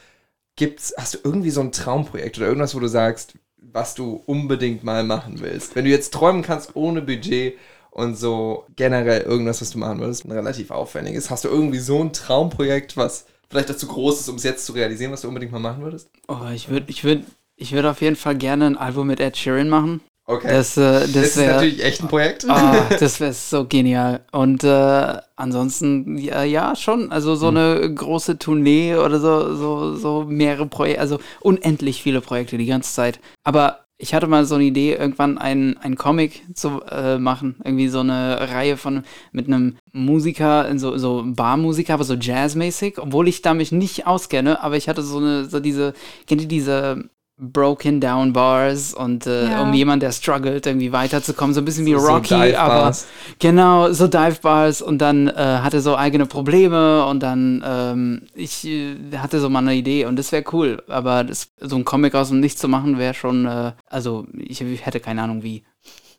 [0.57, 4.85] gibt's, hast du irgendwie so ein Traumprojekt oder irgendwas, wo du sagst, was du unbedingt
[4.85, 5.77] mal machen willst?
[5.77, 7.59] Wenn du jetzt träumen kannst ohne Budget
[7.97, 12.03] und so generell irgendwas, was du machen würdest, ein relativ aufwendiges, hast du irgendwie so
[12.03, 15.51] ein Traumprojekt, was vielleicht dazu groß ist, um es jetzt zu realisieren, was du unbedingt
[15.51, 16.11] mal machen würdest?
[16.29, 17.25] Oh, ich würde ich würd,
[17.57, 20.03] ich würd auf jeden Fall gerne ein Album mit Ed Sheeran machen.
[20.27, 20.49] Okay.
[20.49, 22.45] Das, äh, das das ist wäre natürlich echt ein Projekt.
[22.51, 24.21] Ah, das wäre so genial.
[24.31, 27.11] Und äh, ansonsten, ja, ja, schon.
[27.13, 32.59] Also so eine große Tournee oder so, so, so mehrere Projekte, also unendlich viele Projekte
[32.59, 33.21] die ganze Zeit.
[33.45, 37.57] Aber ich hatte mal so eine Idee, irgendwann einen, einen Comic zu äh, machen.
[37.65, 43.29] Irgendwie so eine Reihe von mit einem Musiker, so, so Barmusiker, aber so jazzmäßig, obwohl
[43.29, 45.95] ich da mich nicht auskenne, aber ich hatte so eine, so diese,
[46.27, 47.09] kennt ihr diese
[47.39, 49.63] Broken Down Bars und äh, Ja.
[49.63, 52.75] um jemanden, der struggelt, irgendwie weiterzukommen, so ein bisschen wie So- so Rocky, Dive aber
[52.85, 53.07] Bars.
[53.39, 58.67] genau, so Dive Bars und dann äh, hatte so eigene Probleme und dann ähm, ich
[58.67, 62.15] äh, hatte so mal eine Idee und das wäre cool, aber das, so ein Comic
[62.15, 65.63] aus dem Nichts zu machen wäre schon, äh, also ich, ich hätte keine Ahnung wie.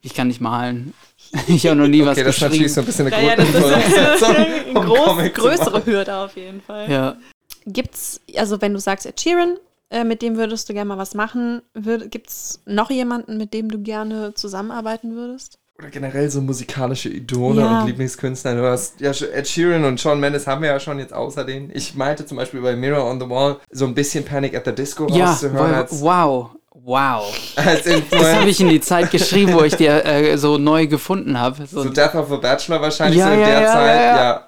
[0.03, 0.93] Ich kann nicht malen.
[1.47, 3.07] Ich habe noch nie was Okay, das ist natürlich so geschrieben.
[3.09, 5.85] ein bisschen eine Ja, ja, das eine um groß, größere.
[5.85, 6.89] Hürde auf jeden Fall.
[6.89, 7.17] Ja.
[7.65, 9.57] Gibt's, also wenn du sagst Ed Sheeran,
[9.89, 13.69] äh, mit dem würdest du gerne mal was machen, würd, gibt's noch jemanden, mit dem
[13.69, 15.59] du gerne zusammenarbeiten würdest?
[15.79, 17.81] Oder generell so musikalische Idole Ja.
[17.81, 18.55] und Lieblingskünstler.
[18.55, 21.69] Du hast ja Ed Sheeran und Shawn Mendes haben wir ja schon jetzt außerdem.
[21.73, 24.71] Ich meinte zum Beispiel bei Mirror on the Wall so ein bisschen Panic at the
[24.73, 26.49] Disco Ja, rauszuhören wow.
[26.83, 27.25] Wow.
[27.57, 31.37] als Das habe ich in die Zeit geschrieben, wo ich dir äh, so neu gefunden
[31.39, 31.65] habe.
[31.67, 33.95] So, So Death of a Bachelor wahrscheinlich Ja, so in ja, der ja, Zeit.
[33.95, 34.47] ja, Ja,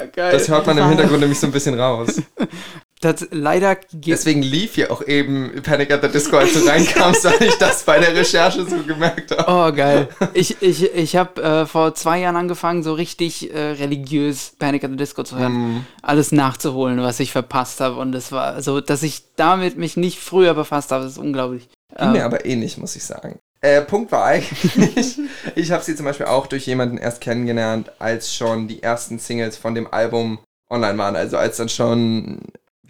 [0.00, 0.06] ja.
[0.12, 0.32] geil.
[0.32, 0.88] das hört man im.
[0.88, 2.20] Hintergrund nämlich so ein bisschen raus.
[3.00, 7.48] Das, leider Deswegen lief hier auch eben Panic at the Disco, als du reinkamst, weil
[7.48, 9.50] ich das bei der Recherche so gemerkt habe.
[9.50, 10.08] Oh, geil.
[10.34, 14.90] Ich, ich, ich habe äh, vor zwei Jahren angefangen, so richtig äh, religiös Panic at
[14.90, 15.52] the Disco zu hören.
[15.52, 15.86] Mm.
[16.02, 17.96] Alles nachzuholen, was ich verpasst habe.
[17.96, 21.68] Und es war so, dass ich damit mich nicht früher befasst habe, das ist unglaublich.
[21.98, 23.40] Ging mir aber ähnlich, muss ich sagen.
[23.62, 25.18] Äh, Punkt war eigentlich,
[25.54, 29.56] ich habe sie zum Beispiel auch durch jemanden erst kennengelernt, als schon die ersten Singles
[29.56, 30.38] von dem Album
[30.70, 31.16] online waren.
[31.16, 32.40] Also als dann schon,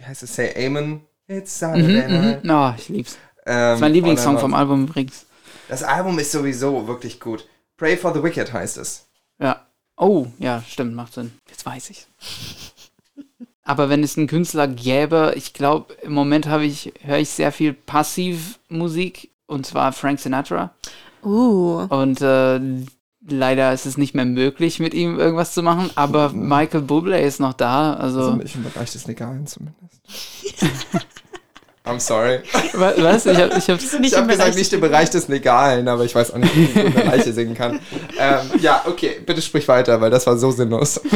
[0.01, 1.01] wie heißt es, Say Amen?
[1.27, 2.41] It's Mhm, Saturday mhm.
[2.41, 2.75] Night.
[2.75, 3.17] Oh, ich lieb's.
[3.45, 4.53] Ähm, Das ist mein Lieblingssong vom.
[4.53, 5.25] Album übrigens.
[5.69, 7.47] Das Album ist sowieso wirklich gut.
[7.77, 9.07] Pray for the Wicked heißt es.
[9.39, 9.65] Ja.
[9.97, 11.31] Oh, ja, stimmt, macht Sinn.
[11.49, 12.07] Jetzt weiß ich.
[13.63, 17.51] Aber wenn es einen Künstler gäbe, ich glaube, im Moment habe ich, höre ich sehr
[17.51, 20.73] viel Passivmusik und zwar Frank Sinatra.
[21.23, 21.85] Uh.
[21.89, 22.59] Und äh,
[23.27, 25.89] leider ist es nicht mehr möglich, mit ihm irgendwas zu machen.
[25.95, 27.93] Aber Michael Bublé ist noch da.
[27.93, 30.01] Also Also, im Bereich des Legalen zumindest.
[31.83, 32.41] I'm sorry.
[32.73, 33.25] wa- was?
[33.25, 36.31] Ich, hab, ich hab's ich habe gesagt, nicht im Bereich des Legalen, aber ich weiß
[36.31, 37.79] auch nicht, wie ich der Leiche singen kann.
[38.19, 41.01] Ähm, ja, okay, bitte sprich weiter, weil das war so sinnlos.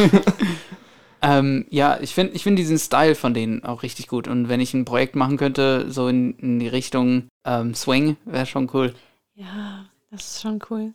[1.21, 4.27] Ähm, ja, ich finde ich find diesen Style von denen auch richtig gut.
[4.27, 8.45] Und wenn ich ein Projekt machen könnte, so in, in die Richtung ähm, Swing, wäre
[8.45, 8.93] schon cool.
[9.33, 10.93] Ja, das ist schon cool.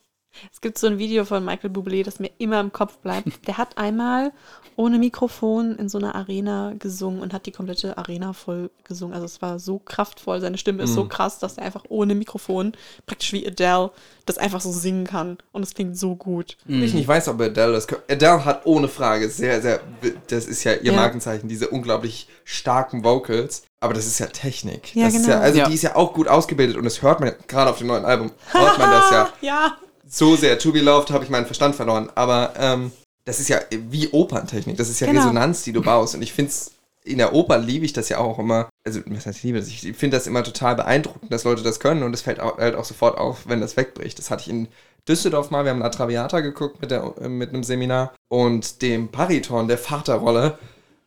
[0.53, 3.29] Es gibt so ein Video von Michael Bublé, das mir immer im Kopf bleibt.
[3.47, 4.33] Der hat einmal
[4.77, 9.13] ohne Mikrofon in so einer Arena gesungen und hat die komplette Arena voll gesungen.
[9.15, 12.73] Also es war so kraftvoll, seine Stimme ist so krass, dass er einfach ohne Mikrofon,
[13.05, 13.91] praktisch wie Adele,
[14.25, 15.37] das einfach so singen kann.
[15.53, 16.57] Und es klingt so gut.
[16.67, 17.99] Ich nicht weiß, ob Adele das kann.
[18.11, 19.81] Adele hat ohne Frage sehr, sehr,
[20.29, 20.97] das ist ja ihr Ja.
[20.97, 23.65] Markenzeichen, diese unglaublich starken Vocals.
[23.81, 24.95] Aber das ist ja Technik.
[24.95, 25.37] Ja, das Ist genau.
[25.37, 25.69] ja, also Ja.
[25.69, 28.31] die ist ja auch gut ausgebildet und das hört man gerade auf dem neuen Album.
[28.53, 29.77] Hört man das ja Ja.
[30.11, 30.59] So sehr.
[30.59, 32.11] To be loved habe ich meinen Verstand verloren.
[32.15, 32.93] Aber ähm,
[33.25, 34.77] das ist ja wie Operntechnik.
[34.77, 35.21] Das ist ja Genau.
[35.21, 36.15] Resonanz, die du baust.
[36.15, 36.73] Und ich finde es,
[37.05, 38.69] in der Oper liebe ich das ja auch immer.
[38.85, 39.69] Also, was heißt, ich liebe das?
[39.69, 42.03] Ich finde das immer total beeindruckend, dass Leute das können.
[42.03, 44.19] Und es fällt auch, halt auch sofort auf, wenn das wegbricht.
[44.19, 44.69] Das hatte ich in
[45.09, 49.09] Düsseldorf mal, wir haben La Traviata geguckt mit, der, äh, mit einem Seminar und dem
[49.09, 50.59] Bariton der Vaterrolle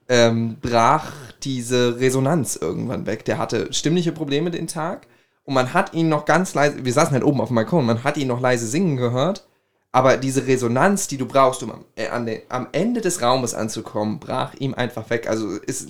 [0.10, 1.12] ähm, brach
[1.44, 3.26] diese Resonanz irgendwann weg.
[3.26, 5.08] Der hatte stimmliche Probleme den Tag
[5.46, 8.04] und man hat ihn noch ganz leise, wir saßen halt oben auf dem Balkon, man
[8.04, 9.46] hat ihn noch leise singen gehört,
[9.92, 13.54] aber diese Resonanz, die du brauchst, um am, äh, an den, am Ende des Raumes
[13.54, 15.30] anzukommen, brach ihm einfach weg.
[15.30, 15.88] Also es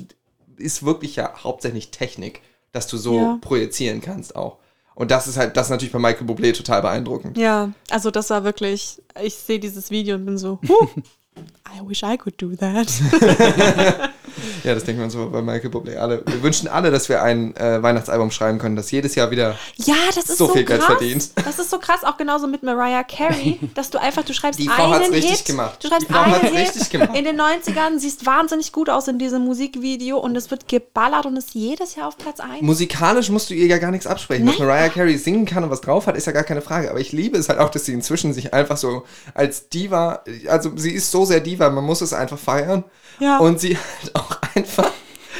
[0.57, 2.41] ist wirklich ja hauptsächlich Technik,
[2.71, 3.37] dass du so Ja.
[3.41, 4.57] projizieren kannst auch.
[4.95, 7.37] Und das ist halt, das ist natürlich bei Michael Bublé total beeindruckend.
[7.37, 10.87] Ja, also das war wirklich, ich sehe dieses Video und bin so, huh,
[11.75, 12.87] I wish I could do that.
[14.63, 15.95] Ja, das denkt man so bei Michael Bublé.
[15.97, 19.55] Alle, wir wünschen alle, dass wir ein äh, Weihnachtsalbum schreiben können, das jedes Jahr wieder
[19.77, 20.97] Ja, das ist So so, viel Geld krass.
[20.97, 21.29] verdient.
[21.45, 24.67] Das ist so krass, auch genauso mit Mariah Carey, dass du einfach, du schreibst Die
[24.67, 25.83] Frau einen hat's richtig Hit, gemacht.
[25.83, 27.09] du schreibst Die Frau einen hat's Hit richtig gemacht.
[27.15, 31.37] in den 90ern, siehst wahnsinnig gut aus in diesem Musikvideo und es wird geballert und
[31.37, 32.61] ist jedes Jahr auf Platz 1.
[32.61, 34.45] Musikalisch musst du ihr ja gar nichts absprechen.
[34.45, 34.67] Dass Nein.
[34.67, 36.89] Mariah Carey singen kann und was drauf hat, ist ja gar keine Frage.
[36.89, 39.03] Aber ich liebe es halt auch, dass sie inzwischen sich einfach so
[39.33, 42.83] als Diva, also sie ist so sehr Diva, man muss es einfach feiern.
[43.19, 43.37] Ja.
[43.37, 44.91] Und sie halt auch einfach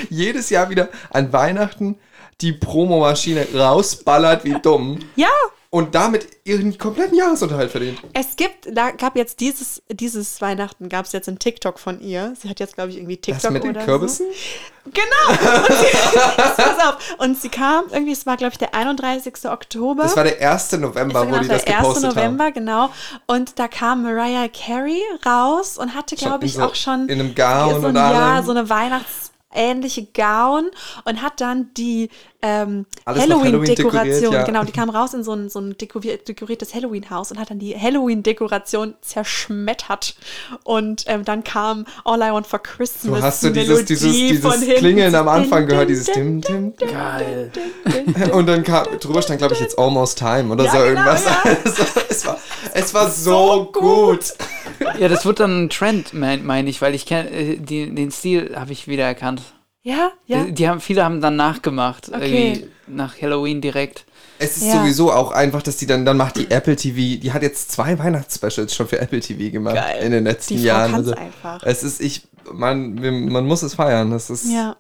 [0.10, 1.98] jedes Jahr wieder an Weihnachten
[2.42, 5.30] die Promomaschine rausballert wie dumm Ja,
[5.74, 7.98] und damit ihren kompletten Jahresunterhalt verdient.
[8.14, 12.36] es gibt, da gab jetzt dieses, dieses Weihnachten, gab es jetzt einen TikTok von ihr.
[12.40, 14.28] Sie hat jetzt, glaube ich, irgendwie TikTok Das mit den oder Kürbissen?
[14.28, 14.92] so.
[14.92, 15.64] Genau.
[15.64, 15.98] Und sie,
[16.62, 17.16] pass auf.
[17.18, 19.34] Und sie kam, irgendwie, es war, glaube ich, der 31.
[19.50, 20.04] Oktober.
[20.04, 20.74] Das war der 1.
[20.74, 21.88] November, Das wo war die genau das der 1.
[21.88, 22.16] gepostet haben.
[22.16, 22.90] November, genau.
[23.26, 27.34] Und da kam Mariah Carey raus und hatte, glaube ich, so- auch schon in einem
[27.34, 28.46] Gown so, und ein, ja, allem.
[28.46, 28.70] so eine
[29.54, 30.70] weihnachtsähnliche Gown
[31.06, 32.10] und hat dann die
[32.42, 34.44] ähm, Halloween Halloween-Dekoration, dekoriert, ja.
[34.44, 37.60] genau, die kam raus in so ein, so ein dekoriert, dekoriertes Halloween-Haus und hat dann
[37.60, 40.16] die Halloween-Dekoration zerschmettert.
[40.64, 43.20] Und ähm, dann kam All I Want for Christmas.
[43.20, 44.76] So hast du dieses, dieses, dieses.
[44.78, 47.52] Klingeln am Anfang gehört, dieses Dim, Dim, Geil.
[48.34, 51.26] Und dann kam, drüber stand, glaube ich, jetzt Almost Time oder Ja, so genau, irgendwas.
[51.26, 51.44] ja.
[52.14, 52.38] Es, war,
[52.74, 54.34] es war so, So gut.
[55.00, 58.56] Ja, das wird dann ein Trend, meine mein ich, weil ich kenne äh, den Stil
[58.56, 59.42] habe ich wieder erkannt.
[59.82, 60.46] Ja, ja.
[60.46, 62.54] Die, die haben viele haben dann nachgemacht, Okay.
[62.54, 64.06] irgendwie nach Halloween direkt.
[64.40, 64.80] Es ist Ja.
[64.82, 67.98] sowieso auch einfach, dass die dann, dann macht die Apple TV, die hat jetzt zwei
[68.00, 70.04] Weihnachtsspecials schon für Apple TV gemacht Geil.
[70.04, 70.94] in den letzten Die Jahren.
[70.96, 71.62] Also, einfach.
[71.64, 72.96] Es ist, ich, man,
[73.30, 74.12] man muss es feiern.
[74.12, 74.78] Das ist, Ja,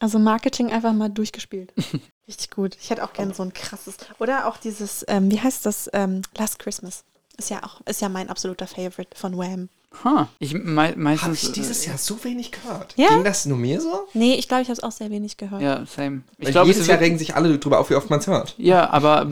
[0.00, 1.72] also Marketing einfach mal durchgespielt.
[2.28, 2.76] Richtig gut.
[2.80, 3.96] Ich hätte auch gerne so ein krasses.
[4.18, 5.90] Oder auch dieses, ähm, wie heißt das?
[5.92, 7.04] Ähm, Last Christmas.
[7.36, 9.68] Ist ja auch, ist ja mein absoluter Favorite von Wham.
[10.04, 10.26] Huh.
[10.40, 11.42] Ich Habe meistens.
[11.44, 12.94] ich dieses Jahr so wenig gehört.
[12.96, 13.10] Ja.
[13.10, 14.08] Ging das nur mir so?
[14.12, 15.62] Nee, ich glaube, ich habe es auch sehr wenig gehört.
[15.62, 16.22] äh, Ja, same.
[16.38, 18.26] Ich Weil glaube, jedes es Jahr regen sich alle drüber auf, wie oft man es
[18.26, 18.54] hört.
[18.58, 19.26] Ja, aber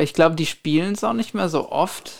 [0.00, 2.12] ich glaube, die spielen es auch nicht mehr so oft.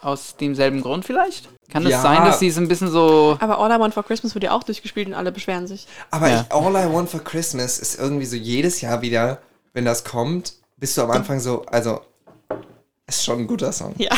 [0.00, 1.48] Aus demselben Grund vielleicht?
[1.70, 2.02] Kann es Ja.
[2.02, 3.38] sein, dass sie es ein bisschen so.
[3.40, 5.86] Aber All I Want for Christmas wird ja auch durchgespielt und alle beschweren sich.
[6.10, 6.42] Aber Ja.
[6.46, 9.38] ich, All I Want for Christmas ist irgendwie so jedes Jahr wieder,
[9.72, 12.00] wenn das kommt, bist du am Anfang so, also,
[13.08, 13.94] ist schon ein guter Song.
[13.98, 14.10] Ja.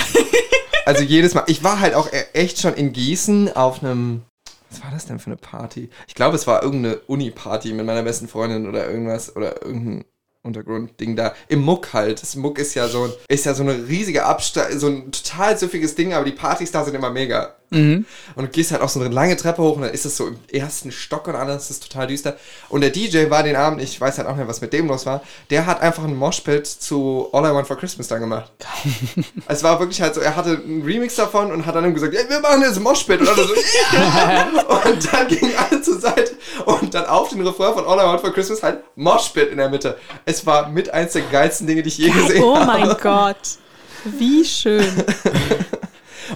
[0.86, 1.42] Also jedes Mal.
[1.48, 4.22] Ich war halt auch e- echt schon in Gießen auf einem.
[4.70, 5.90] Was war das denn für eine Party?
[6.06, 10.04] Ich glaube, es war irgendeine Uni-Party mit meiner besten Freundin oder irgendwas oder irgendein
[10.44, 11.34] Untergrundding da.
[11.48, 12.22] Im Muck halt.
[12.22, 15.96] Das Muck ist ja so, ist ja so eine riesige Abstand, so ein total süffiges
[15.96, 17.56] Ding, aber die Partys da sind immer mega.
[17.70, 18.06] Und
[18.36, 20.38] du gehst halt auch so eine lange Treppe hoch und dann ist es so im
[20.52, 22.36] ersten Stock und alles, das ist total düster.
[22.68, 25.04] Und der DJ war den Abend, ich weiß halt auch nicht, was mit dem los
[25.04, 28.52] war, der hat einfach einen Moshpit zu All I Want for Christmas dann gemacht.
[29.48, 32.20] Es war wirklich halt so, er hatte einen Remix davon und hat dann gesagt, ja,
[32.28, 33.20] wir machen jetzt Moshpit.
[33.20, 33.42] Und so,
[33.92, 34.46] ja!
[34.84, 36.32] und dann gingen alle zur Seite
[36.66, 39.68] und dann auf den Refrain von All I Want for Christmas halt Moshpit in der
[39.68, 39.98] Mitte.
[40.24, 42.66] Es war mit eins der geilsten Dinge, die ich je gesehen Oh habe.
[42.66, 43.36] mein Gott.
[44.04, 44.86] Wie schön.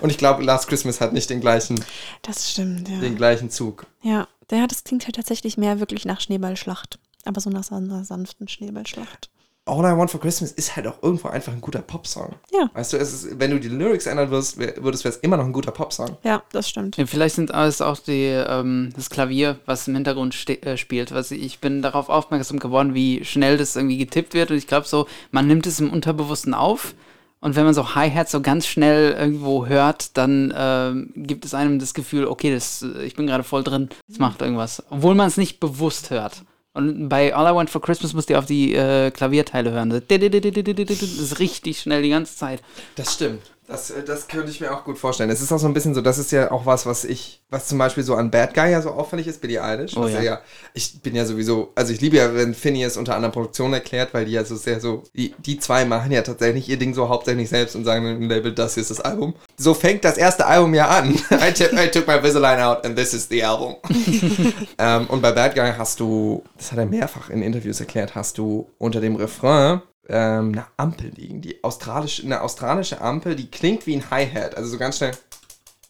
[0.01, 1.85] Und ich glaube, Last Christmas hat nicht den gleichen,
[2.23, 3.01] Das stimmt, ja.
[3.01, 3.87] den gleichen Zug.
[4.03, 6.99] Ja, ja, das klingt halt tatsächlich mehr wirklich nach Schneeballschlacht.
[7.25, 9.31] Aber so nach so einer sanften Schneeballschlacht.
[9.67, 12.35] All I Want for Christmas ist halt auch irgendwo einfach ein guter Popsong.
[12.51, 12.71] Ja.
[12.73, 15.45] Weißt du, es ist, wenn du die Lyrics ändern würdest, würdest wäre es immer noch
[15.45, 16.17] ein guter Popsong.
[16.25, 16.97] Ja, das stimmt.
[16.97, 21.13] Ja, vielleicht sind es auch die, ähm, das Klavier, was im Hintergrund äh, spielt.
[21.13, 24.51] Was ich bin darauf aufmerksam geworden, wie schnell das irgendwie getippt wird.
[24.51, 26.95] Und ich glaube so, man nimmt es im Unterbewussten auf.
[27.41, 31.79] Und wenn man so Hi-Hat so ganz schnell irgendwo hört, dann ähm, gibt es einem
[31.79, 34.83] das Gefühl, okay, das, äh, ich bin gerade voll drin, das macht irgendwas.
[34.91, 36.43] Obwohl man es nicht bewusst hört.
[36.73, 39.91] Und bei All I Want for Christmas musst ihr auf die äh, Klavierteile hören.
[39.91, 42.63] Das ist richtig schnell die ganze Zeit.
[42.95, 43.43] Das stimmt.
[43.71, 45.31] Das, äh, das könnte ich mir auch gut vorstellen.
[45.31, 47.69] Es ist auch so ein bisschen so, das ist ja auch was, was ich, was
[47.69, 49.97] zum Beispiel so an Bad Guy ja so auffällig ist, Billie Eilish.
[49.97, 50.21] Oh ja.
[50.21, 50.41] ja.
[50.75, 54.25] ich bin ja sowieso, also ich liebe ja, wenn Phineas unter anderem Produktion erklärt, weil
[54.25, 57.49] die ja so sehr so, die, die zwei machen ja tatsächlich ihr Ding so hauptsächlich
[57.49, 59.35] selbst und sagen im Label, das hier ist das Album.
[59.57, 61.15] So fängt das erste Album ja an.
[61.31, 63.77] I, took- I took my Invisalign out and this is the album.
[64.79, 68.37] ähm, und bei Bad Guy hast du, das hat er mehrfach in Interviews erklärt, hast
[68.39, 71.41] du unter dem Refrain ähm, eine Ampel liegen.
[71.41, 75.13] Die australische, eine australische Ampel, die klingt wie ein Hi-Hat, also so ganz schnell,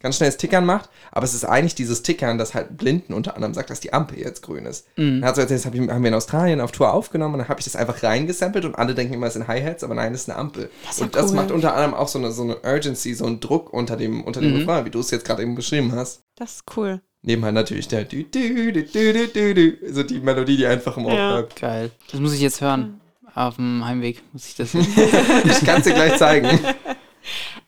[0.01, 3.53] ganz schnelles Tickern macht, aber es ist eigentlich dieses Tickern, das halt Blinden unter anderem
[3.53, 4.87] sagt, dass die Ampel jetzt grün ist.
[4.97, 5.21] Mhm.
[5.21, 7.39] Er hat so erzählt, das hab ich, haben wir in Australien auf Tour aufgenommen und
[7.39, 10.13] dann habe ich das einfach reingesampelt und alle denken immer, es sind Hi-Hats, aber nein,
[10.13, 10.69] es ist eine Ampel.
[10.83, 11.35] Das ist ja und das cool.
[11.35, 14.41] macht unter anderem auch so eine, so eine Urgency, so einen Druck unter dem, unter
[14.41, 14.57] dem Mhm.
[14.61, 16.21] Refrain, wie du es jetzt gerade eben beschrieben hast.
[16.35, 17.01] Das ist cool.
[17.23, 20.65] Neben halt natürlich der dü, dü, dü, dü, dü, dü, dü, so die Melodie, die
[20.65, 21.31] einfach im Ohr Ja.
[21.33, 21.61] bleibt.
[21.61, 21.91] Geil.
[22.11, 23.00] Das muss ich jetzt hören.
[23.35, 24.73] Auf dem Heimweg muss ich das.
[24.73, 26.49] Ich kann es dir gleich zeigen.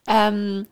[0.08, 0.66] Ähm,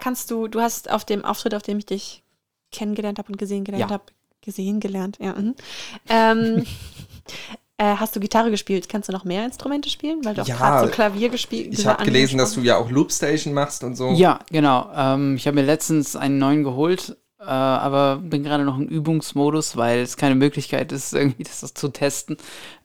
[0.00, 2.22] kannst du, du hast auf dem Auftritt, auf dem ich dich
[2.70, 3.94] kennengelernt habe und gesehen gelernt Ja.
[3.94, 4.04] habe,
[4.42, 5.32] gesehen gelernt, ja.
[5.34, 5.54] Mhm.
[6.08, 6.66] Ähm,
[7.78, 8.88] äh, hast du Gitarre gespielt?
[8.88, 10.24] Kannst du noch mehr Instrumente spielen?
[10.24, 12.90] Weil du auch Ja, gerade so Klavier gespielt Ich habe gelesen, dass du ja auch
[12.90, 14.10] Loopstation machst und so.
[14.12, 14.90] ja, genau.
[14.94, 19.76] Ähm, ich habe mir letztens einen neuen geholt, äh, aber bin gerade noch im Übungsmodus,
[19.76, 22.36] weil es keine Möglichkeit ist, irgendwie das zu testen.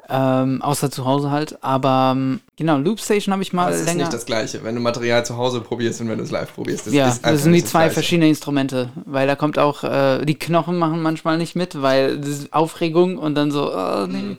[0.10, 1.62] Ähm, außer zu Hause halt.
[1.64, 4.04] Aber ähm, genau, Loopstation habe ich mal Aber es ist länger.
[4.04, 6.88] nicht das Gleiche, wenn du Material zu Hause probierst und wenn du es live probierst.
[6.88, 7.94] Das ja, das sind die zwei Gleiche.
[7.96, 12.54] verschiedene Instrumente, weil da kommt auch, äh, die Knochen machen manchmal nicht mit, weil das
[12.54, 14.38] Aufregung und dann so, oh, nee.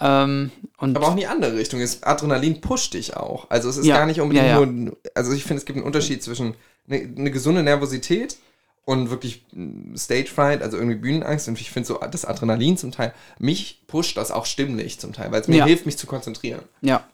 [0.00, 1.80] Ähm, und Aber auch in die andere Richtung.
[1.80, 3.46] Ist, Adrenalin pusht dich auch.
[3.50, 4.66] Also es ist Ja, gar nicht unbedingt ja, ja.
[4.66, 4.96] nur.
[5.14, 6.54] Also ich finde, es gibt einen Unterschied zwischen
[6.88, 8.36] eine, eine gesunde Nervosität
[8.84, 11.48] und wirklich mm, Stage Fright, also irgendwie Bühnenangst.
[11.48, 15.30] Und ich finde so, das Adrenalin zum Teil, mich pusht das auch stimmlich zum Teil,
[15.32, 15.66] weil es mir Ja.
[15.66, 16.62] hilft, mich zu konzentrieren.
[16.80, 17.04] Ja.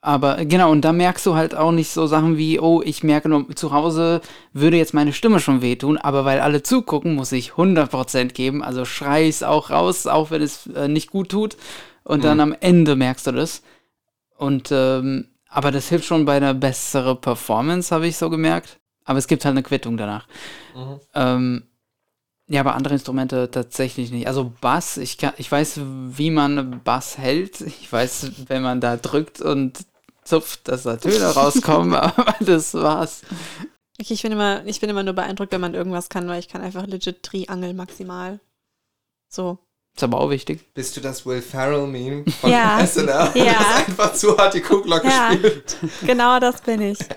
[0.00, 3.28] Aber genau, und da merkst du halt auch nicht so Sachen wie, oh, ich merke
[3.28, 4.20] nur, zu Hause
[4.52, 8.62] würde jetzt meine Stimme schon wehtun, aber weil alle zugucken, muss ich 100% geben.
[8.62, 11.56] Also schrei es auch raus, auch wenn es äh, nicht gut tut.
[12.04, 13.62] Und dann am Ende merkst du das.
[14.36, 18.78] Und, ähm, aber das hilft schon bei einer besseren Performance, habe ich so gemerkt.
[19.08, 20.28] Aber es gibt halt eine Quittung danach.
[21.14, 21.62] Ähm,
[22.46, 24.26] ja, aber andere Instrumente tatsächlich nicht.
[24.26, 27.62] Also Bass, ich, kann, ich weiß, wie man Bass hält.
[27.62, 29.78] Ich weiß, wenn man da drückt und
[30.24, 33.22] zupft, dass da Töne rauskommen, aber das war's.
[33.96, 36.48] Ich, ich, bin immer, ich bin immer nur beeindruckt, wenn man irgendwas kann, weil ich
[36.48, 38.40] kann einfach legit Triangel maximal.
[39.30, 39.58] So.
[39.96, 40.72] Ist aber auch wichtig.
[40.74, 42.86] Bist du das Will Ferrell-Meme von Ja.
[42.86, 43.30] SNL?
[43.34, 43.54] Ja.
[43.58, 45.32] Das einfach zu hart die Kuhglocke Ja.
[45.32, 45.76] spielt.
[46.04, 46.98] Genau das bin ich.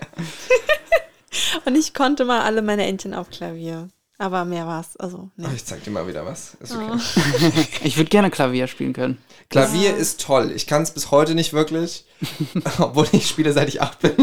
[1.64, 3.88] Und ich konnte mal alle meine Entchen auf Klavier.
[4.18, 4.96] Aber mehr war's.
[4.98, 5.46] Also, nee.
[5.48, 6.54] Oh, ich zeig dir mal wieder was.
[6.60, 6.90] Ist okay.
[6.92, 7.60] Oh.
[7.84, 9.18] Ich würde gerne Klavier spielen können.
[9.48, 9.96] Klavier Ja.
[9.96, 10.52] ist toll.
[10.54, 12.04] Ich kann es bis heute nicht wirklich,
[12.78, 14.14] obwohl ich spiele seit ich acht bin.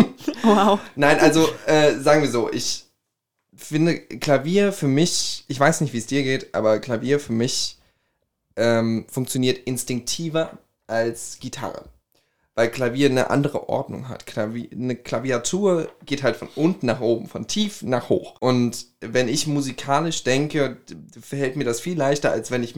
[0.43, 0.79] Wow.
[0.95, 2.85] Nein, also äh, sagen wir so, ich
[3.53, 7.77] finde Klavier für mich, ich weiß nicht, wie es dir geht, aber Klavier für mich
[8.55, 10.57] ähm, funktioniert instinktiver
[10.87, 11.83] als Gitarre.
[12.59, 14.25] Weil Klavier eine andere Ordnung hat.
[14.25, 18.35] Klavier, eine Klaviatur geht halt von unten nach oben, von tief nach hoch.
[18.41, 20.75] Und wenn ich musikalisch denke,
[21.21, 22.75] fällt mir das viel leichter, als wenn ich.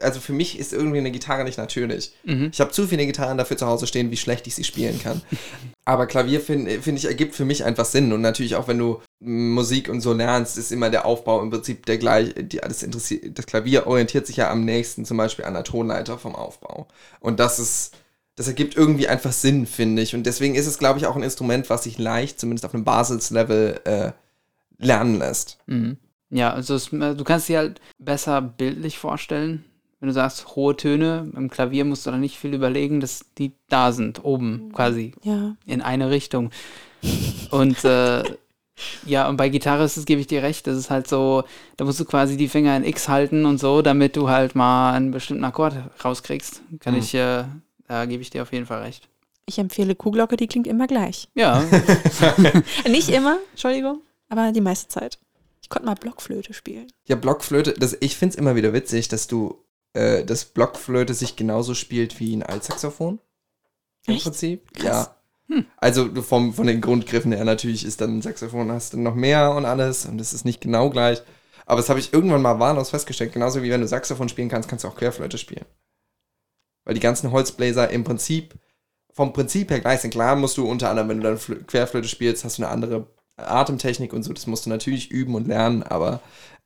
[0.00, 2.12] Also für mich ist irgendwie eine Gitarre nicht natürlich.
[2.22, 2.50] Mhm.
[2.52, 5.20] Ich habe zu viele Gitarren dafür zu Hause stehen, wie schlecht ich sie spielen kann.
[5.84, 8.12] Aber Klavier, finde find ich, ergibt für mich einfach Sinn.
[8.12, 11.86] Und natürlich auch, wenn du Musik und so lernst, ist immer der Aufbau im Prinzip
[11.86, 12.34] der gleiche.
[12.44, 16.18] Die, das, interessiert, das Klavier orientiert sich ja am nächsten zum Beispiel an der Tonleiter
[16.18, 16.86] vom Aufbau.
[17.18, 17.96] Und das ist,
[18.38, 20.14] das ergibt irgendwie einfach Sinn, finde ich.
[20.14, 22.84] Und deswegen ist es, glaube ich, auch ein Instrument, was sich leicht, zumindest auf einem
[22.84, 24.12] Basislevel, äh,
[24.78, 25.58] lernen lässt.
[25.66, 25.96] Mhm.
[26.30, 29.64] Ja, also es, äh, du kannst dir halt besser bildlich vorstellen.
[30.00, 33.52] Wenn du sagst, hohe Töne, im Klavier musst du da nicht viel überlegen, dass die
[33.68, 35.56] da sind, oben quasi Ja.
[35.66, 36.50] in eine Richtung.
[37.50, 38.22] Und äh,
[39.06, 41.42] ja, und bei Gitarre ist es, gebe ich dir recht, das ist halt so,
[41.76, 44.92] da musst du quasi die Finger in X halten und so, damit du halt mal
[44.92, 45.74] einen bestimmten Akkord
[46.04, 46.62] rauskriegst.
[46.78, 47.00] Kann Mhm.
[47.00, 47.44] ich, äh,
[47.88, 49.08] da gebe ich dir auf jeden Fall recht.
[49.46, 51.28] Ich empfehle Kuhglocke, die klingt immer gleich.
[51.34, 51.64] Ja,
[52.88, 55.18] Nicht immer, Entschuldigung, aber die meiste Zeit.
[55.62, 56.86] Ich konnte mal Blockflöte spielen.
[57.06, 59.64] Ja, Blockflöte, das, ich finde es immer wieder witzig, dass du,
[59.94, 63.18] äh, dass Blockflöte sich genauso spielt wie ein Altsaxophon.
[64.06, 64.24] Im Echt?
[64.24, 64.72] Prinzip.
[64.74, 65.10] Krass.
[65.10, 65.14] Ja.
[65.78, 69.14] Also du vom, von den Grundgriffen her natürlich ist dann ein Saxophon, hast du noch
[69.14, 71.22] mehr und alles und es ist nicht genau gleich.
[71.64, 73.32] Aber das habe ich irgendwann mal wahllos festgestellt.
[73.32, 75.64] Genauso wie wenn du Saxophon spielen kannst, kannst du auch Querflöte spielen.
[76.88, 78.56] Weil die ganzen Holzbläser im Prinzip,
[79.12, 80.12] vom Prinzip her gleich sind.
[80.12, 83.06] Klar musst du unter anderem, wenn du dann Flö- Querflöte spielst, hast du eine andere
[83.36, 84.32] Atemtechnik und so.
[84.32, 85.84] Das musst du natürlich üben und lernen.
[85.84, 86.22] Aber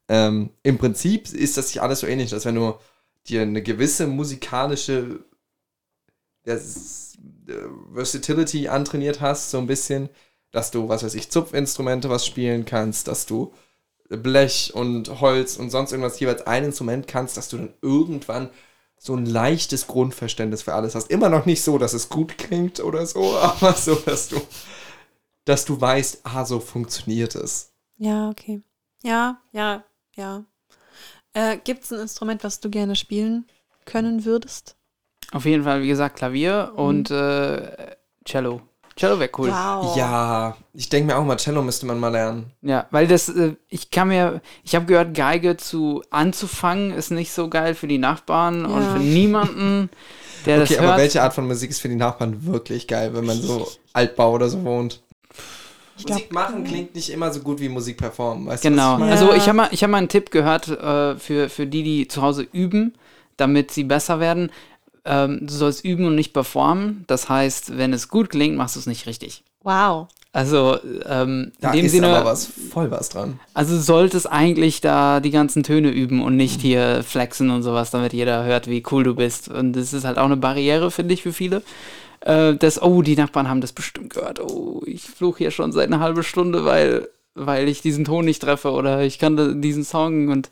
[0.09, 2.75] ähm, im Prinzip ist das sich alles so ähnlich, dass wenn du
[3.29, 5.25] dir eine gewisse musikalische
[6.47, 7.17] ja, s-
[7.49, 7.53] äh,
[7.95, 10.09] Versatility antrainiert hast, so ein bisschen,
[10.51, 13.53] dass du, was weiß ich, Zupfinstrumente was spielen kannst, dass du
[14.11, 18.51] Blech und Holz und sonst irgendwas jeweils ein Instrument kannst, dass du dann irgendwann
[19.05, 21.11] so ein leichtes Grundverständnis für alles hast.
[21.11, 24.41] Immer noch nicht so, dass es gut klingt oder so, aber so, dass du,
[25.45, 27.73] dass du weißt, ah, so funktioniert es.
[27.97, 28.63] Ja, okay.
[29.03, 29.83] Ja, ja,
[30.15, 30.45] ja.
[31.33, 33.47] Äh, Gibt es ein Instrument, was du gerne spielen
[33.87, 34.77] können würdest?
[35.33, 38.63] Auf jeden Fall, wie gesagt, Klavier und äh, Cello.
[38.97, 39.49] Cello wäre cool.
[39.51, 39.97] Wow.
[39.97, 42.53] Ja, ich denke mir auch mal, Cello müsste man mal lernen.
[42.63, 47.33] Ja, weil das, äh, ich kann mir, ich habe gehört, Geige zu anzufangen ist nicht
[47.33, 48.93] so geil für die Nachbarn und Ja.
[48.93, 49.89] für niemanden,
[50.47, 50.99] der Okay, das aber hört.
[50.99, 54.49] welche Art von Musik ist für die Nachbarn wirklich geil, wenn man so Altbau oder
[54.49, 55.01] so wohnt?
[56.05, 58.47] glaub- Musik machen klingt nicht immer so gut wie Musik performen.
[58.47, 58.99] Weißt du, Genau.
[58.99, 59.13] was ich?
[59.13, 62.09] Also ich habe mal, ich hab mal einen Tipp gehört äh, für, für die, die
[62.09, 62.95] zu Hause üben,
[63.37, 64.51] damit sie besser werden.
[65.05, 67.05] Ähm, du sollst üben und nicht performen.
[67.09, 69.43] Das heißt, wenn es gut klingt, machst du es nicht richtig.
[69.63, 70.09] Wow.
[70.35, 73.39] Also ähm, Da in dem ist Sinne, aber was, voll was dran.
[73.53, 77.91] also du solltest eigentlich da die ganzen Töne üben und nicht hier flexen und sowas,
[77.91, 79.49] damit jeder hört, wie cool du bist.
[79.49, 81.63] Und das ist halt auch eine Barriere, finde ich, für viele.
[82.21, 84.41] Äh, das, oh, die Nachbarn haben das bestimmt gehört.
[84.41, 88.41] Oh, ich fluche hier schon seit einer halben Stunde, weil, weil ich diesen Ton nicht
[88.41, 90.51] treffe oder ich kann da- diesen Song und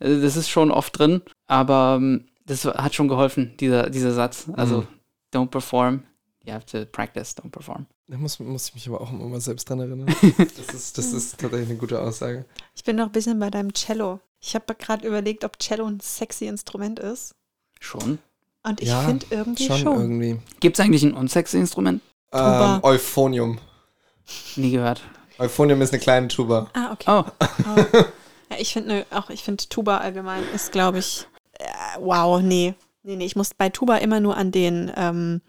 [0.00, 1.22] äh, das ist schon oft drin.
[1.46, 4.46] Aber ähm, das hat schon geholfen, dieser, dieser Satz.
[4.54, 4.86] Also, Mhm.
[5.34, 6.02] don't perform.
[6.44, 7.86] You have to practice, don't perform.
[8.08, 10.06] Da muss, muss ich mich aber auch immer mal selbst dran erinnern.
[10.38, 12.44] Das ist, das ist tatsächlich eine gute Aussage.
[12.74, 14.20] Ich bin noch ein bisschen bei deinem Cello.
[14.40, 17.34] Ich habe gerade überlegt, ob Cello ein sexy Instrument ist.
[17.80, 18.18] Schon.
[18.64, 20.00] Und ich Ja, finde irgendwie Schon, schon.
[20.00, 20.40] irgendwie.
[20.60, 22.02] Gibt es eigentlich ein unsexy Instrument?
[22.32, 22.76] Tuba.
[22.76, 23.58] Ähm, Euphonium.
[24.56, 25.00] Nie gehört.
[25.38, 26.70] Euphonium ist eine kleine Tuba.
[26.74, 27.04] Ah, okay.
[27.08, 27.24] Oh,
[28.50, 31.26] Ja, ich finde ne, auch, ich finde Tuba allgemein ist, glaube ich,
[32.00, 32.74] wow, nee.
[33.04, 35.40] Nee, nee, ich muss bei Tuba immer nur an den, ähm,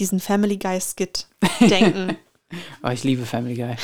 [0.00, 1.28] diesen Family Guy Skit
[1.60, 2.16] denken.
[2.82, 3.76] oh, ich liebe Family Guy.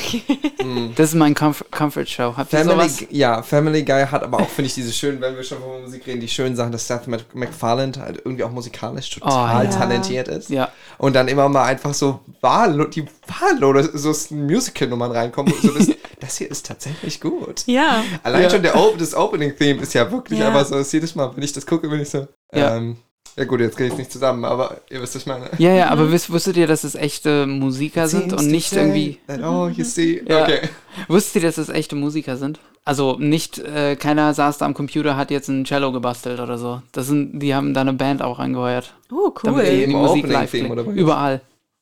[0.65, 0.91] Mm.
[0.95, 2.33] Das ist mein Comf Comfort Show.
[2.35, 3.07] Habt ihr Family, sowas?
[3.09, 6.05] ja, Family Guy hat aber auch, finde ich, diese schönen, wenn wir schon von Musik
[6.05, 9.71] reden, die schönen Sachen, dass Seth Mac- MacFarlane halt irgendwie auch musikalisch total ja.
[9.71, 10.49] talentiert ist.
[10.49, 13.05] Ja, Und dann immer mal einfach so wahllo die
[13.39, 17.63] wahllos so Musical-Nummern reinkommen und so wissen, das hier ist tatsächlich gut.
[17.65, 18.03] ja.
[18.23, 18.49] Allein Ja.
[18.49, 20.47] schon der das Opening-Theme ist ja wirklich Ja.
[20.47, 22.77] einfach so, dass jedes Mal, wenn ich das gucke, bin ich so, Ja.
[22.77, 22.95] ähm,
[23.37, 25.49] ja gut, jetzt kriege ich es nicht zusammen, aber ihr wisst, was ich meine.
[25.57, 29.19] ja, ja aber wisst, wusstet ihr, dass es echte Musiker sind und nicht irgendwie.
[29.27, 30.21] All you see.
[30.27, 30.43] Ja.
[30.43, 30.59] Okay.
[31.07, 32.59] Wusstet ihr, dass es echte Musiker sind?
[32.83, 36.81] Also nicht, äh, keiner saß da am Computer, hat jetzt ein Cello gebastelt oder so.
[36.91, 38.95] Das sind, die haben da eine Band auch angeheuert.
[39.11, 39.77] Oh, Damit die, cool.
[39.77, 40.95] die Im Musik live Theme oder was?
[40.95, 41.41] Überall.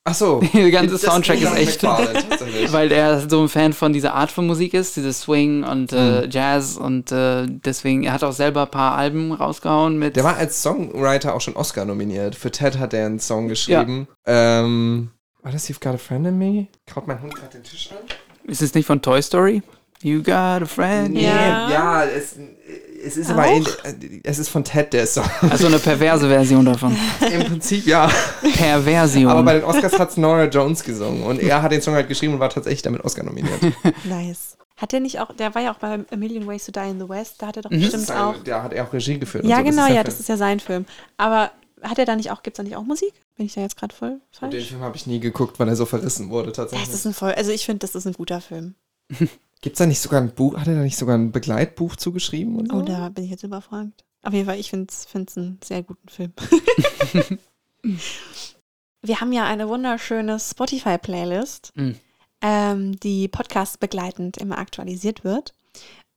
[0.10, 0.42] Ach so.
[0.54, 1.84] Der ganze Das- Soundtrack ist echt.
[2.72, 6.26] Weil er so ein Fan von dieser Art von Musik ist, dieses Swing und äh,
[6.26, 6.30] Mhm.
[6.32, 10.16] Jazz und äh, deswegen, er hat auch selber ein paar Alben rausgehauen mit.
[10.16, 12.36] Der war als Songwriter auch schon Oscar nominiert.
[12.36, 14.08] Für Ted hat er einen Song geschrieben.
[14.26, 16.68] Ähm, war das You've Got a Friend in Me?
[16.92, 17.98] Kaut mein Hund gerade den Tisch an?
[18.46, 19.62] Ist es nicht von Toy Story?
[20.02, 21.18] You got a friend.
[21.18, 21.70] Ja.
[21.70, 22.36] ja, es,
[23.06, 25.26] es ist aber ähnlich- es ist von Ted der Song.
[25.50, 26.96] Also eine perverse Version davon.
[27.32, 28.10] Im Prinzip ja.
[28.56, 29.28] Perversion.
[29.28, 32.34] Aber bei den Oscars hat Nora Jones gesungen und er hat den Song halt geschrieben
[32.34, 33.60] und war tatsächlich damit Oscar nominiert.
[34.06, 34.58] Nice.
[34.78, 37.00] Hat der nicht auch, der war ja auch bei A Million Ways to Die in
[37.00, 37.82] the West, da hat er doch Mhm.
[37.82, 38.38] bestimmt Sein- auch.
[38.44, 39.44] Der hat er auch Regie geführt.
[39.46, 39.72] Ja, und so.
[39.72, 40.22] genau, ja, sein das Film.
[40.22, 40.86] ist ja sein Film.
[41.18, 43.14] Aber hat er da nicht auch, gibt es da nicht auch Musik?
[43.36, 44.68] Bin ich da jetzt gerade voll Und Den falsch?
[44.70, 46.90] Film habe ich nie geguckt, weil er so verrissen wurde Das tatsächlich.
[46.94, 48.76] ist ein voll, also ich finde, das ist ein guter Film.
[49.62, 52.66] Gibt es da nicht sogar ein Buch, hat er da nicht sogar ein Begleitbuch zugeschrieben?
[52.70, 52.78] So?
[52.78, 54.06] Oh, da bin ich jetzt überfragt.
[54.24, 55.08] Auf jeden Fall, ich finde es
[55.38, 56.34] einen sehr guten Film.
[59.02, 61.96] Wir haben ja eine wunderschöne Spotify-Playlist, Mhm.
[62.42, 65.54] ähm, die Podcast begleitend immer aktualisiert wird.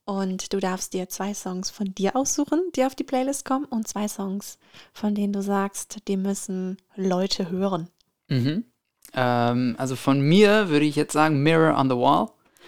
[0.05, 3.87] Und du darfst dir zwei Songs von dir aussuchen, die auf die Playlist kommen, und
[3.87, 4.57] zwei Songs,
[4.91, 7.87] von denen du sagst, die müssen Leute hören.
[8.27, 8.65] Mhm.
[9.13, 12.27] Ähm, also von mir würde ich jetzt sagen Mirror on the Wall,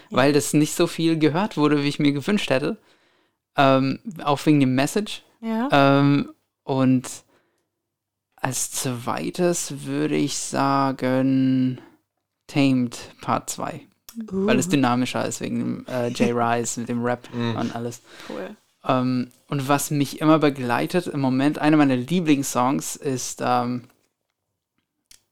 [0.10, 0.18] Ja.
[0.18, 2.78] weil das nicht so viel gehört wurde, wie ich mir gewünscht hätte.
[3.58, 5.24] Ähm, auch wegen dem Message.
[5.42, 5.70] Ja.
[5.72, 6.30] Ähm,
[6.64, 7.08] und
[8.36, 11.80] als zweites würde ich sagen
[12.48, 13.82] Tamed Part 2,
[14.32, 17.56] weil es dynamischer ist wegen dem äh, Jay Rice mit dem Rap Mhm.
[17.56, 18.02] und alles.
[18.30, 18.56] cool.
[18.88, 23.86] Ähm, und was mich immer begleitet im Moment, einer meiner Lieblingssongs ist ähm,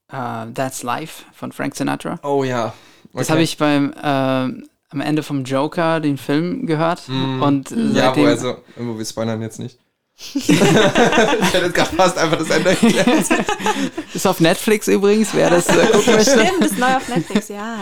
[0.07, 2.19] äh, That's Life von Frank Sinatra.
[2.23, 2.73] Oh ja.
[3.13, 3.31] Das Okay.
[3.31, 7.07] habe ich beim ähm, am Ende vom Joker, den Film, gehört.
[7.09, 7.41] Mhm.
[7.41, 9.79] Und äh, Ja, seitdem, wo also, irgendwo wir spoilern jetzt nicht.
[10.35, 13.25] ich hätte jetzt gerade fast einfach das Ende erklärt.
[14.13, 16.39] ist auf Netflix übrigens, wer das äh, gucken möchte.
[16.39, 17.77] Stimmt, ist neu auf Netflix, ja.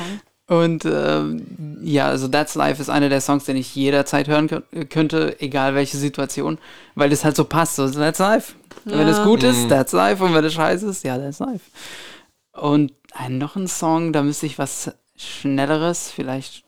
[0.48, 4.86] Und ähm, ja, also That's Life ist einer der Songs, den ich jederzeit hören kö-
[4.86, 6.58] könnte, egal welche Situation,
[6.96, 7.76] weil das halt so passt.
[7.78, 8.54] So, That's Life.
[8.86, 9.24] Wenn es Ja.
[9.26, 9.50] gut Mhm.
[9.50, 10.24] ist, That's Life.
[10.24, 11.66] Und wenn es scheiße ist, ja, That's Life.
[12.54, 14.92] Und ein, noch ein Song, da müsste ich was
[15.24, 16.64] Schnelleres, vielleicht.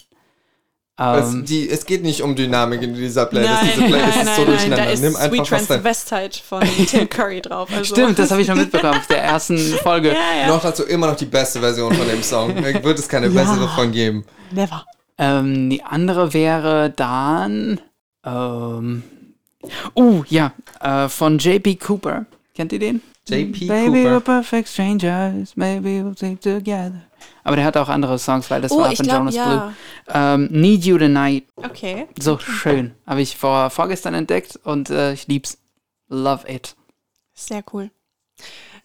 [0.98, 3.52] es, Ähm, die, es geht nicht um Dynamik in dieser Playlist.
[3.54, 4.86] Nein, Diese Playlist nein, ist so nein, nein, durcheinander.
[4.86, 5.48] da ist Nimm einfach Sweet.
[5.68, 7.70] Transvestite von Tim Curry drauf.
[7.72, 7.96] Also.
[7.96, 10.10] stimmt, das habe ich schon mitbekommen, auf der ersten Folge.
[10.10, 10.48] Ja, ja.
[10.48, 12.56] Noch dazu immer noch die beste Version von dem Song.
[12.84, 13.34] Wird es keine Ja.
[13.44, 14.24] bessere von geben.
[14.52, 14.86] Never.
[15.18, 17.80] Ähm, die andere wäre dann.
[18.26, 19.04] Ähm,
[19.96, 22.26] uh, ja, äh, von JP Cooper.
[22.56, 23.02] Kennt ihr den?
[23.28, 24.20] JP Baby, we're Cooper.
[24.42, 27.04] perfect strangers, maybe we'll stay together.
[27.44, 29.46] Aber der hat auch andere Songs, weil das Oh, war von Jonas ja.
[29.46, 29.74] Blue.
[30.14, 32.08] Ähm, Need You Tonight, Okay.
[32.20, 32.94] so schön.
[33.06, 35.58] Habe ich vor, vorgestern entdeckt und äh, ich lieb's.
[36.10, 36.76] Love it.
[37.34, 37.90] Sehr cool.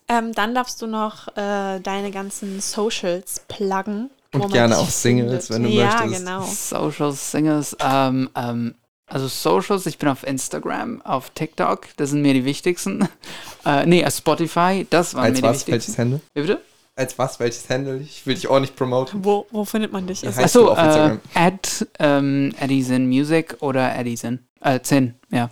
[0.09, 4.11] Ähm, dann darfst du noch äh, deine ganzen Socials pluggen.
[4.33, 5.51] Und gerne auch Singles, findet.
[5.51, 6.25] wenn du ja, möchtest.
[6.25, 6.43] genau.
[6.43, 8.75] Social Singers, ähm, ähm,
[9.07, 13.09] also Socials, ich bin auf Instagram, auf TikTok, das sind mir die wichtigsten.
[13.67, 15.67] Äh, nee, auf Spotify, das waren Als mir die was?
[15.67, 15.73] wichtigsten.
[15.73, 16.21] Welches Handle?
[16.33, 16.61] Wie bitte?
[16.99, 17.39] Als was?
[17.41, 17.99] Welches Handle?
[17.99, 19.25] Ich will dich auch nicht promoten.
[19.25, 20.23] Wo, wo findet man dich?
[20.23, 21.21] Ja, Also, Achso, auf äh, Instagram?
[21.35, 24.41] at ähm, Edison Music oder Edison.
[24.61, 25.51] Äh, Zin, ja.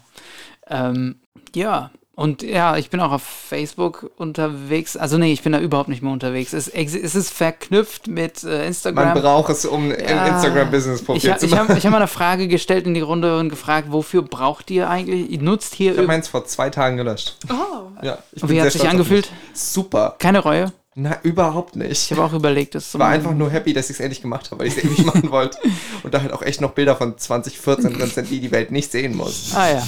[0.69, 1.21] Ähm,
[1.55, 4.97] ja, und ja, ich bin auch auf Facebook unterwegs.
[4.97, 6.53] Also nee, ich bin da überhaupt nicht mehr unterwegs.
[6.55, 9.13] Es, es ist verknüpft mit äh, Instagram.
[9.13, 10.27] Man braucht es, um Ja.
[10.27, 11.69] Instagram-Business ich Profil ha- zu ich machen.
[11.69, 14.89] habe ich hab mal eine Frage gestellt in die Runde und gefragt, wofür braucht ihr
[14.91, 15.31] eigentlich?
[15.31, 17.37] Ihr nutzt hier Ich habe meins vor zwei Tagen gelöscht.
[17.51, 19.31] oh, Ja, ich Und bin wie sehr hat sich stolz auf angefühlt?
[19.53, 20.17] Super.
[20.19, 20.73] Keine Reue.
[20.99, 22.11] Na, überhaupt Ich nicht.
[22.13, 23.19] habe auch überlegt, das zu war machen.
[23.19, 25.59] einfach nur happy, dass ich es endlich gemacht habe, weil ich es ewig machen wollte.
[26.03, 28.91] Und da halt auch echt noch Bilder von 2014 drin sind, die die Welt nicht
[28.91, 29.53] sehen muss.
[29.55, 29.87] Ah ja.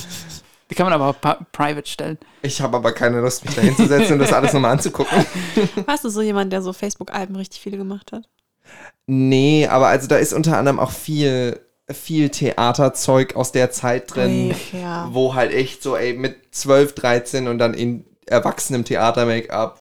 [0.71, 1.17] Die kann man aber auch
[1.51, 2.19] private stellen.
[2.43, 5.25] Ich habe aber keine Lust, mich da hinzusetzen und das alles nochmal anzugucken.
[5.87, 8.29] warst du so jemand, der so Facebook-Alben richtig viele gemacht hat?
[9.07, 11.59] Nee, aber also da ist unter anderem auch viel,
[11.91, 15.09] viel Theaterzeug aus der Zeit drin, Ui, ja.
[15.11, 19.81] wo halt echt so, ey, mit 12, 13 und dann in erwachsenem Theater-Make-up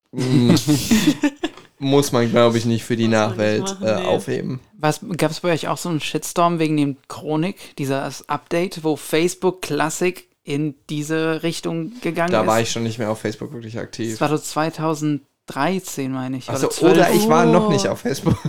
[1.79, 4.07] muss man, glaube ich, nicht für die Muss man nicht Nachwelt machen, äh, nee.
[4.07, 4.59] aufheben.
[4.77, 8.95] Was gab es bei euch auch so einen Shitstorm wegen dem Chronik, dieses Update, wo
[8.95, 12.47] Facebook Classic in diese Richtung gegangen Da ist?
[12.47, 14.19] war ich schon nicht mehr auf Facebook wirklich Das aktiv.
[14.21, 16.49] war so 2013, meine ich.
[16.49, 16.93] Also, 12.
[16.93, 18.37] oder ich war noch nicht auf Facebook.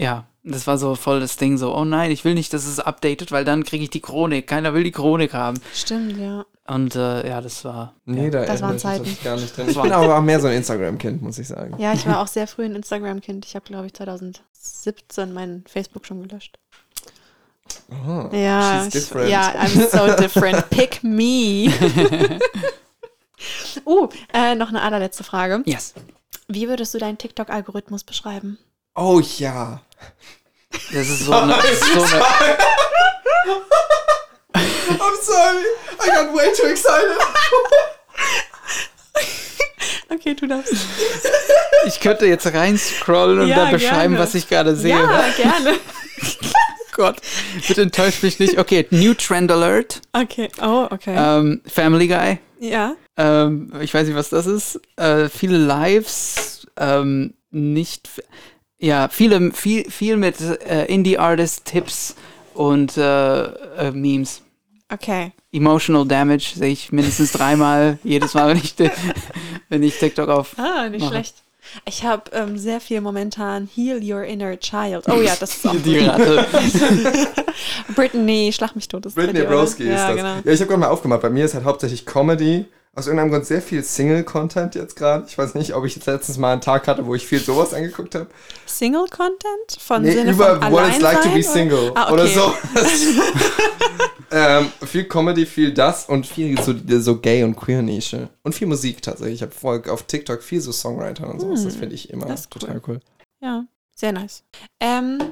[0.00, 2.80] Ja, das war so voll das Ding so, oh nein, ich will nicht, dass es
[2.80, 4.46] updatet, weil dann kriege ich die Chronik.
[4.46, 5.58] Keiner will die Chronik haben.
[5.74, 6.44] Stimmt, ja.
[6.66, 7.94] Und äh, ja, das war.
[8.04, 8.30] Nee, ja.
[8.30, 8.98] da Das waren ich Zeiten.
[8.98, 9.68] tatsächlich gar nicht drin.
[9.70, 11.74] Ich bin aber auch mehr so ein Instagram-Kind, muss ich sagen.
[11.78, 13.46] Ja, ich war auch sehr früh ein Instagram-Kind.
[13.46, 16.58] Ich habe, glaube ich, 2017 mein Facebook schon gelöscht.
[18.06, 19.30] Oh, Ja, she's ich, different.
[19.30, 20.68] ja, I'm so different.
[20.70, 21.70] Pick me.
[23.86, 25.62] uh, äh, noch eine allerletzte Frage.
[25.64, 25.94] Yes.
[26.48, 28.58] Wie würdest du deinen TikTok-Algorithmus beschreiben?
[28.94, 29.80] Oh ja.
[30.70, 31.54] Das ist so eine.
[31.54, 32.24] So eine
[35.00, 35.64] I'm sorry.
[36.00, 37.16] I got way too excited.
[40.10, 40.72] Okay, du darfst.
[41.86, 44.18] ich könnte jetzt reinscrollen und Ja, dann beschreiben, gerne.
[44.18, 44.90] was ich gerade sehe.
[44.98, 45.78] Ja, gerne.
[46.92, 47.16] Gott.
[47.66, 48.58] Bitte enttäuscht mich nicht.
[48.58, 50.00] Okay, New Trend Alert.
[50.14, 50.48] Okay.
[50.62, 51.14] Oh, okay.
[51.16, 52.38] Ähm, Family Guy.
[52.58, 52.94] ja.
[53.18, 54.80] Ähm, ich weiß nicht, was das ist.
[54.96, 58.08] Äh, viele Lives, ähm, nicht,
[58.78, 62.14] ja, viele, viel, viel mit äh, Indie-Artist-Tipps
[62.54, 64.42] und äh, äh, Memes.
[64.92, 65.32] Okay.
[65.52, 68.74] Emotional Damage sehe ich mindestens dreimal, jedes Mal, wenn ich,
[69.68, 70.54] wenn ich TikTok auf.
[70.58, 71.12] Ah, nicht Machen.
[71.12, 71.34] schlecht.
[71.84, 75.04] Ich habe ähm, sehr viel momentan Heal Your Inner Child.
[75.08, 75.98] Oh ja, das ist auch Die.
[75.98, 76.46] Ratte.
[77.94, 79.06] Britney, Schlag mich tot.
[79.06, 79.44] Oder?
[79.44, 80.16] Broski ist ja, das.
[80.16, 80.34] Genau.
[80.44, 81.20] Ja, ich habe gerade mal aufgemacht.
[81.20, 82.64] Bei mir ist halt hauptsächlich Comedy.
[82.94, 85.24] Aus irgendeinem Grund sehr viel Single-Content jetzt gerade.
[85.28, 87.72] Ich weiß nicht, ob ich jetzt letztens mal einen Tag hatte, wo ich viel sowas
[87.72, 88.26] angeguckt habe.
[88.66, 89.78] Single-Content?
[89.78, 91.92] Von Nee, Sinne über von What it's like to be single.
[91.94, 92.12] Ah, okay.
[92.14, 92.54] Oder so.
[94.30, 98.28] ähm, viel Comedy, viel das und viel so, so Gay- und Queer-Nische.
[98.42, 99.36] Und viel Musik tatsächlich.
[99.36, 101.64] Ich habe vorher auf TikTok viel so Songwriter und sowas.
[101.64, 103.00] Das finde ich immer Hm, das ist total cool.
[103.40, 103.64] Ja,
[103.94, 104.42] sehr nice.
[104.80, 105.22] Ähm,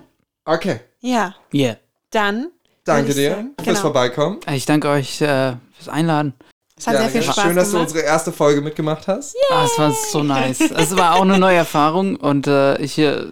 [0.45, 0.81] Okay.
[1.01, 1.77] ja, Yeah.
[2.11, 2.53] dann.
[2.85, 3.81] Danke dir sagen, fürs genau.
[3.81, 4.39] Vorbeikommen.
[4.53, 6.35] Ich danke euch äh, fürs Einladen.
[6.79, 7.23] Es hat Ja, sehr viel.
[7.23, 7.89] Spaß Schön, dass du gemacht.
[7.91, 9.35] unsere erste Folge mitgemacht hast.
[9.51, 10.61] Ah, es war so nice.
[10.61, 13.27] Es war auch eine neue Erfahrung und äh, ich finde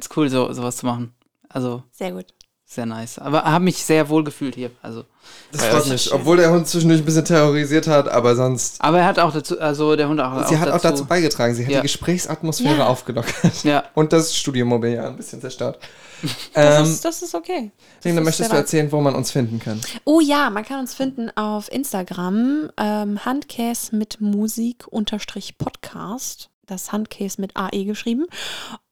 [0.00, 1.14] es cool, so, sowas zu machen.
[1.48, 2.26] Also Sehr gut.
[2.72, 3.18] Sehr nice.
[3.18, 4.70] Aber habe mich sehr wohl gefühlt hier.
[4.80, 5.04] Also.
[5.50, 6.12] Das Ja, freut mich.
[6.12, 8.76] Obwohl der Hund zwischendurch ein bisschen terrorisiert hat, aber sonst.
[8.80, 10.46] Aber er hat auch dazu, also der Hund auch.
[10.46, 11.52] Sie hat auch dazu beigetragen.
[11.54, 11.78] Sie hat Ja.
[11.80, 12.86] die Gesprächsatmosphäre Ja.
[12.86, 13.34] aufgelockert.
[13.64, 15.78] Ja, Und das Studiomobiliar ein bisschen zerstört.
[16.52, 17.70] Das, ähm, ist, das ist okay.
[18.04, 19.80] Ist möchtest sehr du erzählen, wo man uns finden kann?
[20.04, 26.50] Oh ja, man kann uns finden auf Instagram, ähm, Handkäse mit Musik unterstrich Podcast.
[26.70, 28.26] Das Handkäse mit AE geschrieben.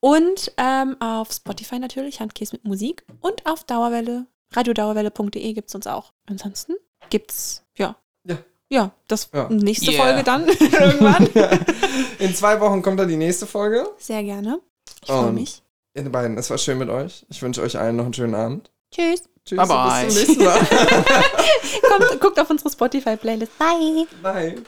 [0.01, 3.05] Und ähm, auf Spotify natürlich, Handkäse mit Musik.
[3.21, 6.13] Und auf Dauerwelle, radiodauerwelle.de gibt es uns auch.
[6.27, 6.75] Ansonsten
[7.11, 7.97] gibt's, ja.
[8.25, 8.39] Ja.
[8.69, 9.49] Ja, das Ja.
[9.49, 10.03] nächste Yeah.
[10.05, 11.27] Folge dann irgendwann.
[12.19, 13.89] In zwei Wochen kommt dann die nächste Folge.
[13.99, 14.61] Sehr gerne.
[15.03, 15.63] Ich freue mich.
[15.95, 17.25] Ihr beiden, es war schön mit euch.
[17.31, 18.71] Ich wünsche euch allen noch einen schönen Abend.
[18.95, 19.23] Tschüss.
[19.45, 20.05] Tschüss, Bye bye.
[20.05, 20.59] bis zum nächsten Mal.
[22.09, 23.57] Kommt, guckt auf unsere Spotify-Playlist.
[23.59, 24.07] Bye.
[24.23, 24.63] Bye.